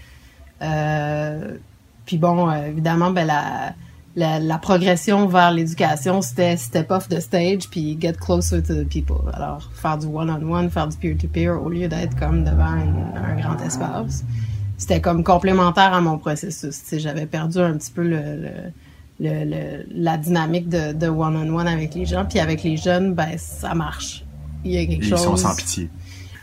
[0.61, 1.55] Euh,
[2.05, 3.73] puis bon, euh, évidemment, ben la
[4.15, 9.31] la, progression vers l'éducation, c'était step off the stage puis get closer to the people.
[9.33, 14.23] Alors, faire du one-on-one, faire du peer-to-peer au lieu d'être comme devant un, grand espace.
[14.77, 16.81] C'était comme complémentaire à mon processus.
[16.93, 18.71] J'avais perdu un petit peu le,
[19.19, 22.25] le, la dynamique de, one-on-one avec les gens.
[22.25, 24.23] Puis avec les jeunes, ben, ça marche.
[24.63, 25.19] Il y a quelque chose.
[25.19, 25.89] Ils sont sans pitié.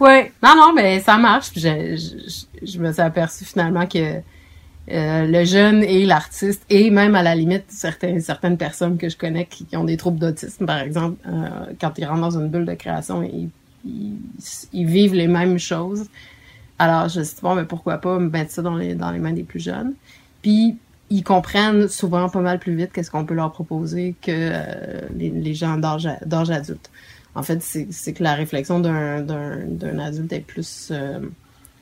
[0.01, 0.27] Oui.
[0.43, 1.51] Non, non, mais ça marche.
[1.57, 1.97] je,
[2.63, 4.21] je me suis aperçu finalement que
[4.89, 9.47] euh, le jeune et l'artiste et même à la limite certaines personnes que je connais
[9.47, 12.75] qui, ont des troubles d'autisme par exemple euh, quand ils rentrent dans une bulle de
[12.75, 13.51] création ils,
[14.73, 16.07] vivent les mêmes choses.
[16.79, 19.43] Alors je me suis dit bon mais pourquoi pas mettre ça dans les mains des
[19.43, 19.95] plus jeunes.
[20.43, 20.77] Puis
[21.11, 25.55] ils comprennent souvent pas mal plus vite qu'est-ce qu'on peut leur proposer que euh, les,
[25.55, 26.07] gens d'âge
[26.51, 26.91] adulte.
[27.35, 30.93] En fait c'est que la réflexion d'un adulte est plus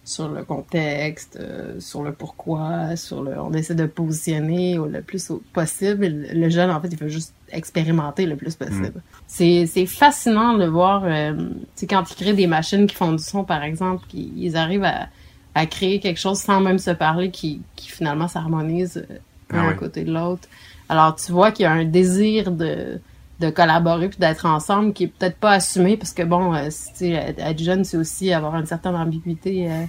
[0.04, 5.32] sur le contexte, euh, sur le pourquoi, sur le, on essaie de positionner le plus
[5.52, 6.06] possible.
[6.06, 8.98] Le jeune, en fait, il veut juste expérimenter le plus possible.
[8.98, 9.02] Mm.
[9.26, 13.22] C'est, c'est fascinant de voir, euh, tu quand ils créent des machines qui font du
[13.22, 15.08] son, par exemple, ils arrivent à,
[15.54, 19.18] à créer quelque chose sans même se parler qui, qui finalement s'harmonise euh,
[19.50, 20.48] ah un côté de l'autre.
[20.90, 23.00] Alors, tu vois qu'il y a un désir de,
[23.40, 26.68] de collaborer puis d'être ensemble qui est peut-être pas assumé parce que bon euh,
[27.00, 29.84] être jeune c'est aussi avoir une certaine ambiguïté euh,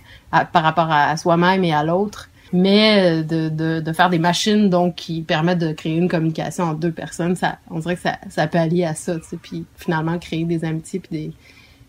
[0.52, 2.30] par rapport à, soi-même et à l'autre.
[2.54, 6.66] Mais euh, de, de, de, faire des machines donc qui permettent de créer une communication
[6.66, 10.18] entre deux personnes ça on dirait que ça, ça peut allier à ça puis finalement
[10.20, 11.34] créer des amitiés puis des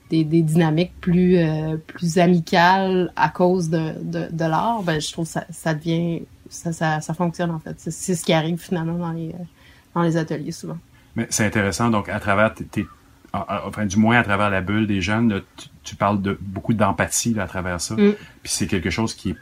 [0.09, 5.13] des, des dynamiques plus euh, plus amicales à cause de, de, de l'art ben je
[5.13, 7.75] trouve ça ça devient ça, ça, ça fonctionne en fait.
[7.79, 9.35] C'est ce qui arrive finalement dans les
[9.95, 10.79] dans les ateliers souvent
[11.17, 12.87] mais c'est intéressant, donc à travers tes,
[13.33, 15.43] enfin du moins à travers la bulle des jeunes,
[15.83, 17.95] tu, parles de beaucoup d'empathie à travers ça.
[17.95, 18.15] Mm.
[18.43, 19.37] Puis c'est quelque chose qui est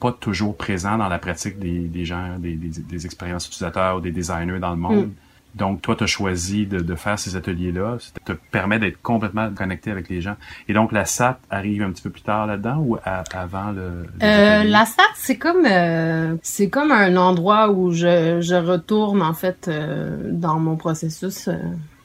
[0.00, 4.10] pas toujours présent dans la pratique des, des gens, des, des, expériences utilisateurs ou des
[4.10, 5.06] designers dans le monde.
[5.06, 5.12] Mm.
[5.54, 7.96] Donc, toi, tu as choisi de, de faire ces ateliers-là.
[8.00, 10.36] Ça te permet d'être complètement connecté avec les gens.
[10.68, 14.06] Et donc, la SAT arrive un petit peu plus tard là-dedans ou avant le...
[14.22, 19.34] Euh, la SAT, c'est comme euh, c'est comme un endroit où je, je retourne, en
[19.34, 21.48] fait, euh, dans mon processus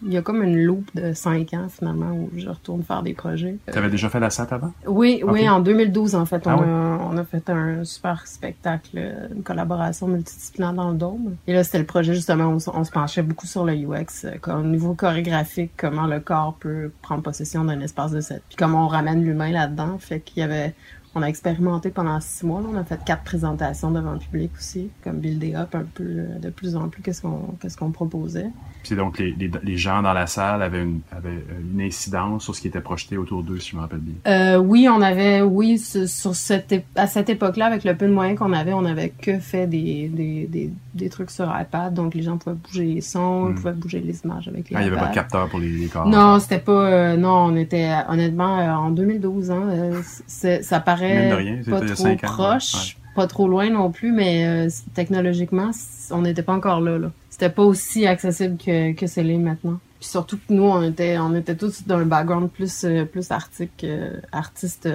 [0.04, 3.14] il y a comme une loupe de cinq ans finalement où je retourne faire des
[3.14, 3.58] projets.
[3.72, 4.72] Tu avais déjà fait la SAT avant?
[4.88, 6.44] Oui, oui, en 2012 en fait.
[6.46, 9.00] Ah on, a, on, a, fait un super spectacle,
[9.36, 11.36] une collaboration multidisciplinaire dans le Dôme.
[11.48, 14.62] Et là, c'était le projet justement où on, se penchait beaucoup sur le UX, au
[14.62, 18.42] niveau chorégraphique, comment le corps peut prendre possession d'un espace de set.
[18.48, 19.98] Puis comment on ramène l'humain là-dedans.
[20.00, 20.74] Fait qu'il y avait
[21.16, 22.62] on a expérimenté pendant six mois.
[22.72, 26.40] On a fait quatre présentations devant le public aussi, comme builder up un peu euh,
[26.40, 28.50] de plus en plus qu'est-ce qu'on qu'est-ce qu'on proposait.
[28.84, 32.56] Puis donc les, les, les, gens dans la salle avaient une, avaient une incidence sur
[32.56, 34.16] ce qui était projeté autour d'eux, si je me rappelle bien.
[34.28, 38.40] Euh, oui, on avait, oui, sur cette à cette époque-là, avec le peu de moyens
[38.40, 42.22] qu'on avait, on avait que fait des, des, des, des, trucs sur iPad, donc les
[42.22, 43.56] gens pouvaient bouger les sons, ils hmm.
[43.56, 45.70] pouvaient bouger les images avec les ah, Il n'y avait pas de capteur pour les,
[45.70, 46.08] les corps.
[46.08, 49.94] Non, c'était pas, euh, non, on était honnêtement euh, en 2012, hein,
[50.28, 55.72] ça paraît pas trop proche, pas trop loin non plus, mais technologiquement,
[56.12, 56.98] on n'était pas encore là.
[56.98, 57.12] là.
[57.40, 59.80] C'était pas aussi accessible que, que c'est maintenant.
[60.02, 63.86] Puis surtout que nous, on était, on était tous d'un background plus, euh, plus artistique,
[63.86, 64.90] euh, artiste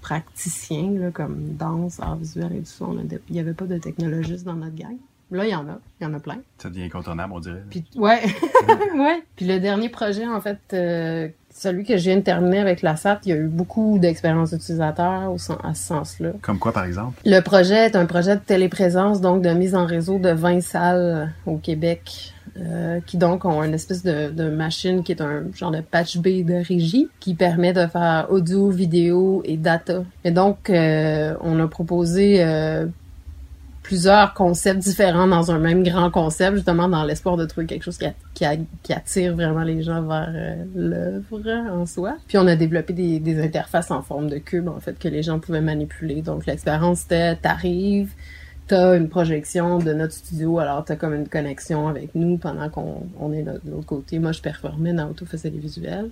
[0.00, 2.84] praticien, là, comme danse, art visuel et tout ça.
[3.28, 4.94] Il n'y avait pas de technologistes dans notre gang.
[5.32, 5.80] Là, il y en a.
[6.00, 6.38] Il y en a plein.
[6.58, 7.64] Ça devient incontournable, on dirait.
[7.68, 8.22] Puis, ouais.
[8.94, 9.24] ouais.
[9.34, 11.28] Puis le dernier projet, en fait, euh,
[11.58, 14.52] celui que je viens de terminer avec la SAT, il y a eu beaucoup d'expériences
[14.52, 16.30] utilisateurs au à ce sens-là.
[16.40, 17.20] Comme quoi, par exemple?
[17.24, 21.32] Le projet est un projet de téléprésence, donc de mise en réseau de 20 salles
[21.46, 22.32] au Québec.
[22.60, 26.16] Euh, qui donc ont une espèce de, de, machine qui est un genre de patch
[26.16, 30.02] B de régie qui permet de faire audio, vidéo et data.
[30.24, 32.86] Et donc, euh, on a proposé euh,
[33.88, 37.98] plusieurs concepts différents dans un même grand concept, justement dans l'espoir de trouver quelque chose
[38.34, 38.44] qui,
[38.92, 42.18] attire vraiment les gens vers euh, l'œuvre en soi.
[42.28, 45.38] Puis on a développé des, interfaces en forme de cube, en fait, que les gens
[45.38, 46.20] pouvaient manipuler.
[46.20, 48.12] Donc l'expérience c'était, t'arrives,
[48.66, 53.06] t'as une projection de notre studio, alors t'as comme une connexion avec nous pendant qu'on
[53.18, 54.18] on est de l'autre côté.
[54.18, 56.10] Moi, je performais, Naoto faisait les visuels.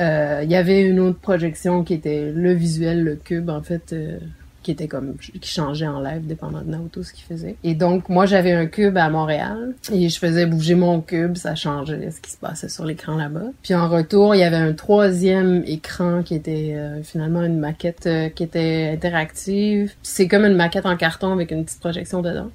[0.00, 3.92] Euh, il y avait une autre projection qui était le visuel, le cube, en fait,
[3.92, 4.18] euh,
[4.64, 7.56] qui était comme qui changeait en live dépendant de Naoto ce qu'il faisait.
[7.62, 11.54] Et donc moi j'avais un cube à Montréal et je faisais bouger mon cube, ça
[11.54, 13.46] changeait ce qui se passait sur l'écran là-bas.
[13.62, 18.06] Puis en retour, il y avait un troisième écran qui était euh, finalement une maquette
[18.06, 19.92] euh, qui était interactive.
[20.02, 22.50] C'est comme une maquette en carton avec une petite projection dedans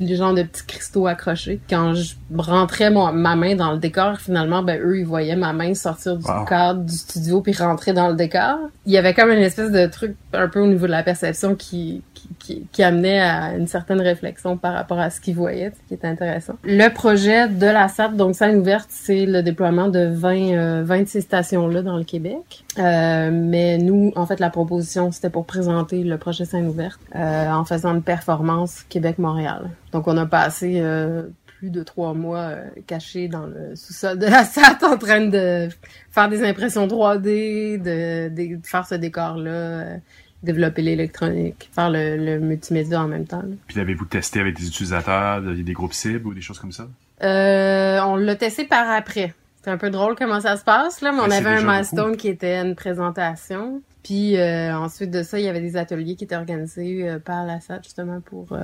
[0.00, 1.60] les genres de petits cristaux accrochés.
[1.68, 5.74] Quand je rentrais ma main dans le décor, finalement, ben eux, ils voyaient ma main
[5.74, 8.58] sortir du cadre du studio puis rentrer dans le décor.
[8.86, 11.54] Il y avait comme une espèce de truc un peu au niveau de la perception
[11.54, 12.02] qui,
[12.38, 15.94] qui, qui, amenait à une certaine réflexion par rapport à ce qu'ils voyaient, ce qui
[15.94, 16.54] était intéressant.
[16.64, 21.22] Le projet de la SAT, donc scène ouverte, c'est le déploiement de 20, euh, 26
[21.22, 22.64] stations-là dans le Québec.
[22.78, 27.50] Euh, mais nous, en fait, la proposition, c'était pour présenter le projet scène ouverte euh,
[27.50, 29.70] en faisant une performance Québec-Montréal.
[29.92, 31.22] Donc, on a passé euh,
[31.58, 35.68] plus de trois mois euh, cachés dans le sous-sol de la SAT en train de
[36.10, 39.98] faire des impressions 3D, de, de faire ce décor-là,
[40.42, 43.42] développer l'électronique, faire le, multimédia en même temps.
[43.66, 46.86] Puis l'avez-vous testé avec des utilisateurs, des groupes cibles ou des choses comme ça?
[47.22, 49.34] Euh, on l'a testé par après.
[49.62, 52.16] C'est un peu drôle comment ça se passe, là, mais on ben, avait un milestone
[52.16, 53.82] qui était une présentation.
[54.02, 57.44] Puis euh, ensuite de ça, il y avait des ateliers qui étaient organisés euh, par
[57.44, 58.56] la SAT justement pour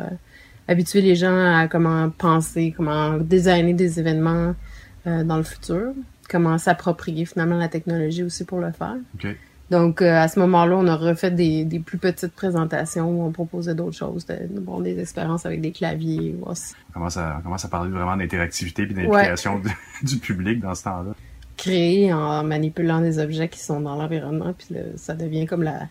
[0.69, 4.55] habituer les gens à comment penser, comment designer des événements
[5.05, 5.93] dans le futur,
[6.29, 8.97] comment s'approprier finalement la technologie aussi pour le faire.
[9.71, 13.33] Donc, euh, à ce moment-là, on a refait des, des, plus petites présentations où on
[13.33, 16.37] proposait d'autres choses, bon, des expériences avec des claviers.
[16.43, 16.75] Aussi.
[16.91, 19.61] On commence à, commence à parler vraiment d'interactivité et d'implication
[20.03, 21.15] du public dans ce temps-là.
[21.57, 25.89] Créer en manipulant des objets qui sont dans l'environnement, puis ça devient comme la,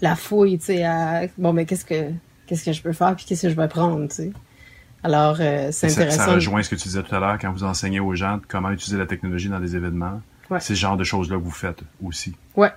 [0.00, 2.12] la fouille, tu sais, à, bon, mais qu'est-ce que,
[2.48, 4.32] qu'est-ce que je peux faire, puis qu'est-ce que je vais prendre, tu sais.
[5.04, 6.24] Alors, euh, c'est intéressant.
[6.24, 8.70] Ça rejoint ce que tu disais tout à l'heure quand vous enseignez aux gens comment
[8.70, 10.20] utiliser la technologie dans des événements.
[10.50, 10.58] Ouais.
[10.60, 12.34] C'est ce genre de choses-là que vous faites aussi.
[12.56, 12.72] Ouais,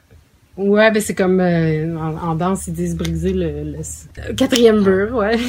[0.58, 5.38] Ouais, ben c'est comme euh, en, danse, ils disent briser le, le, quatrième mur, ouais.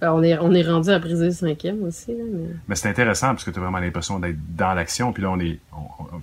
[0.00, 2.12] Ben, on, est, on est rendu à briser le cinquième aussi.
[2.12, 5.12] Là, mais mais c'est intéressant parce que tu as vraiment l'impression d'être dans l'action.
[5.12, 5.58] Puis là, on est,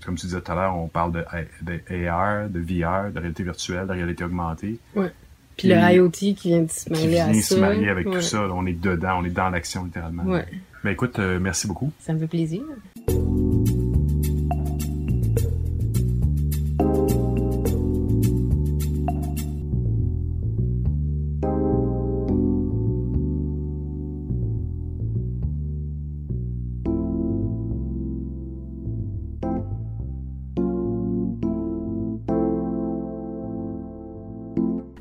[0.04, 1.26] comme tu disais tout à l'heure, on parle de,
[1.62, 4.80] de, AR, de VR, de réalité virtuelle, de réalité augmentée.
[4.96, 5.12] Ouais.
[5.58, 7.42] Puis, le IoT qui vient de se mêler à ça.
[7.42, 8.48] se marier avec tout ça.
[8.52, 10.24] on est dedans, on est dans l'action littéralement.
[10.24, 10.46] Ouais.
[10.84, 11.92] Ben écoute, euh, merci beaucoup.
[12.00, 12.62] Ça me fait plaisir.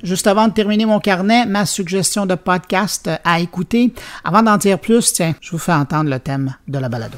[0.07, 3.93] Juste avant de terminer mon carnet, ma suggestion de podcast à écouter.
[4.23, 7.17] Avant d'en dire plus, tiens, je vous fais entendre le thème de la balado.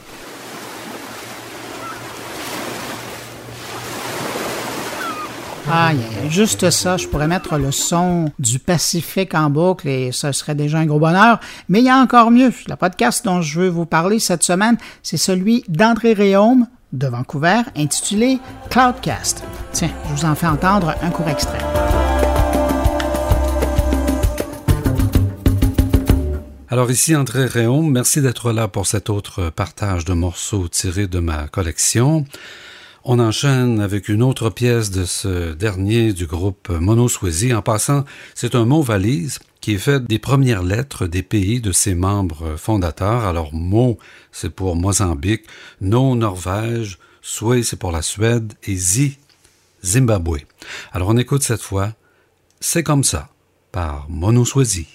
[5.71, 5.91] Ah,
[6.29, 10.79] juste ça, je pourrais mettre le son du Pacifique en boucle et ce serait déjà
[10.79, 11.39] un gros bonheur.
[11.67, 12.51] Mais il y a encore mieux.
[12.67, 17.61] Le podcast dont je veux vous parler cette semaine, c'est celui d'André Réaume de Vancouver,
[17.77, 18.39] intitulé
[18.71, 19.43] Cloudcast.
[19.73, 21.59] Tiens, je vous en fais entendre un court extrait.
[26.71, 31.17] Alors ici André Réaume, merci d'être là pour cet autre partage de morceaux tirés de
[31.17, 32.25] ma collection.
[33.03, 37.55] On enchaîne avec une autre pièce de ce dernier du groupe Monoswazi.
[37.55, 38.05] En passant,
[38.35, 42.55] c'est un mot valise qui est fait des premières lettres des pays de ses membres
[42.55, 43.25] fondateurs.
[43.25, 43.97] Alors, Mo,
[44.31, 45.45] c'est pour Mozambique,
[45.81, 49.17] No, Norvège, Sway, c'est pour la Suède, et Zi,
[49.83, 50.41] Zimbabwe.
[50.91, 51.93] Alors, on écoute cette fois
[52.59, 53.29] C'est comme ça,
[53.71, 54.85] par Monoswazi.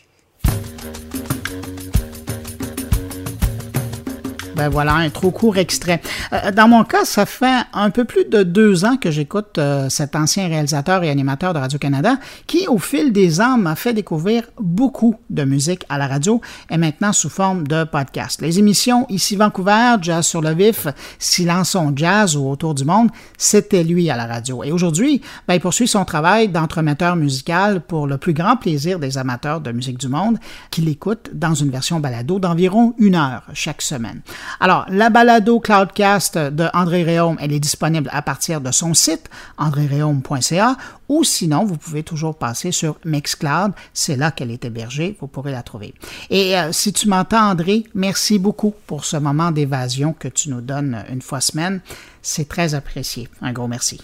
[4.56, 6.00] Ben voilà, un trop court extrait.
[6.32, 9.88] Euh, dans mon cas, ça fait un peu plus de deux ans que j'écoute euh,
[9.88, 14.44] cet ancien réalisateur et animateur de Radio-Canada qui, au fil des ans, m'a fait découvrir
[14.60, 16.40] beaucoup de musique à la radio
[16.70, 18.40] et maintenant sous forme de podcast.
[18.42, 20.86] Les émissions Ici Vancouver, Jazz sur le vif,
[21.18, 24.62] Silence on Jazz ou Autour du monde, c'était lui à la radio.
[24.62, 29.18] Et aujourd'hui, ben, il poursuit son travail d'entremetteur musical pour le plus grand plaisir des
[29.18, 30.38] amateurs de musique du monde
[30.70, 34.22] qui l'écoutent dans une version balado d'environ une heure chaque semaine.
[34.60, 39.28] Alors, la balado Cloudcast de André Réaume, elle est disponible à partir de son site,
[39.58, 40.76] andréréaume.ca,
[41.08, 43.72] ou sinon, vous pouvez toujours passer sur Mixcloud.
[43.92, 45.16] C'est là qu'elle est hébergée.
[45.20, 45.94] Vous pourrez la trouver.
[46.30, 50.60] Et euh, si tu m'entends, André, merci beaucoup pour ce moment d'évasion que tu nous
[50.60, 51.80] donnes une fois semaine.
[52.22, 53.28] C'est très apprécié.
[53.42, 54.00] Un gros merci.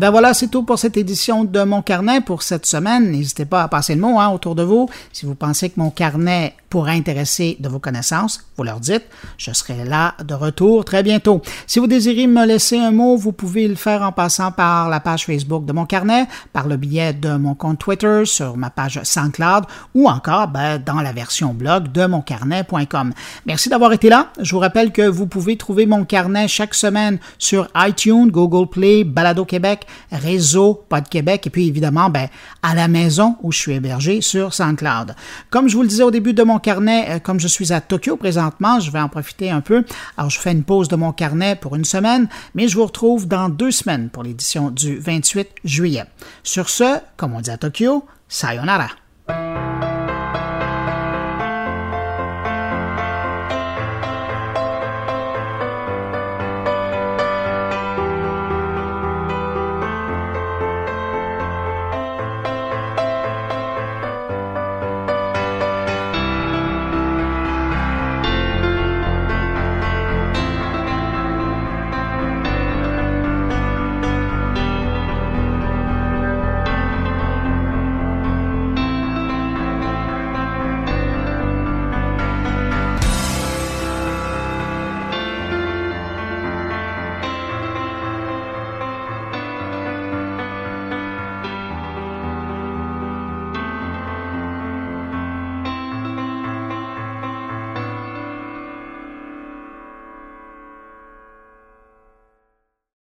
[0.00, 3.12] Ben voilà, c'est tout pour cette édition de Mon Carnet pour cette semaine.
[3.12, 4.88] N'hésitez pas à passer le mot hein, autour de vous.
[5.12, 9.04] Si vous pensez que mon carnet pourrait intéresser de vos connaissances, vous leur dites.
[9.38, 11.40] Je serai là de retour très bientôt.
[11.68, 14.98] Si vous désirez me laisser un mot, vous pouvez le faire en passant par la
[14.98, 19.00] page Facebook de Mon Carnet, par le billet de mon compte Twitter, sur ma page
[19.04, 23.12] SoundCloud ou encore ben, dans la version blog de moncarnet.com.
[23.46, 24.32] Merci d'avoir été là.
[24.40, 29.04] Je vous rappelle que vous pouvez trouver Mon Carnet chaque semaine sur iTunes, Google Play,
[29.04, 32.28] Balado Québec, Réseau Pod Québec et puis évidemment ben,
[32.62, 35.14] à la maison où je suis hébergé sur SoundCloud.
[35.50, 37.80] Comme je vous le disais au début de mon carnet, euh, comme je suis à
[37.80, 39.84] Tokyo présentement, je vais en profiter un peu.
[40.16, 43.28] Alors je fais une pause de mon carnet pour une semaine, mais je vous retrouve
[43.28, 46.04] dans deux semaines pour l'édition du 28 juillet.
[46.42, 48.88] Sur ce, comme on dit à Tokyo, sayonara.